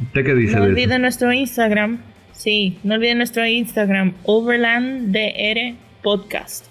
¿Usted 0.02 0.24
qué 0.24 0.34
dice? 0.34 0.56
No 0.56 0.62
olviden 0.62 1.02
nuestro 1.02 1.32
Instagram. 1.32 1.98
Sí, 2.32 2.78
no 2.82 2.94
olviden 2.94 3.18
nuestro 3.18 3.46
Instagram, 3.46 4.14
Overland 4.24 5.14
DR 5.14 5.74
Podcast. 6.02 6.64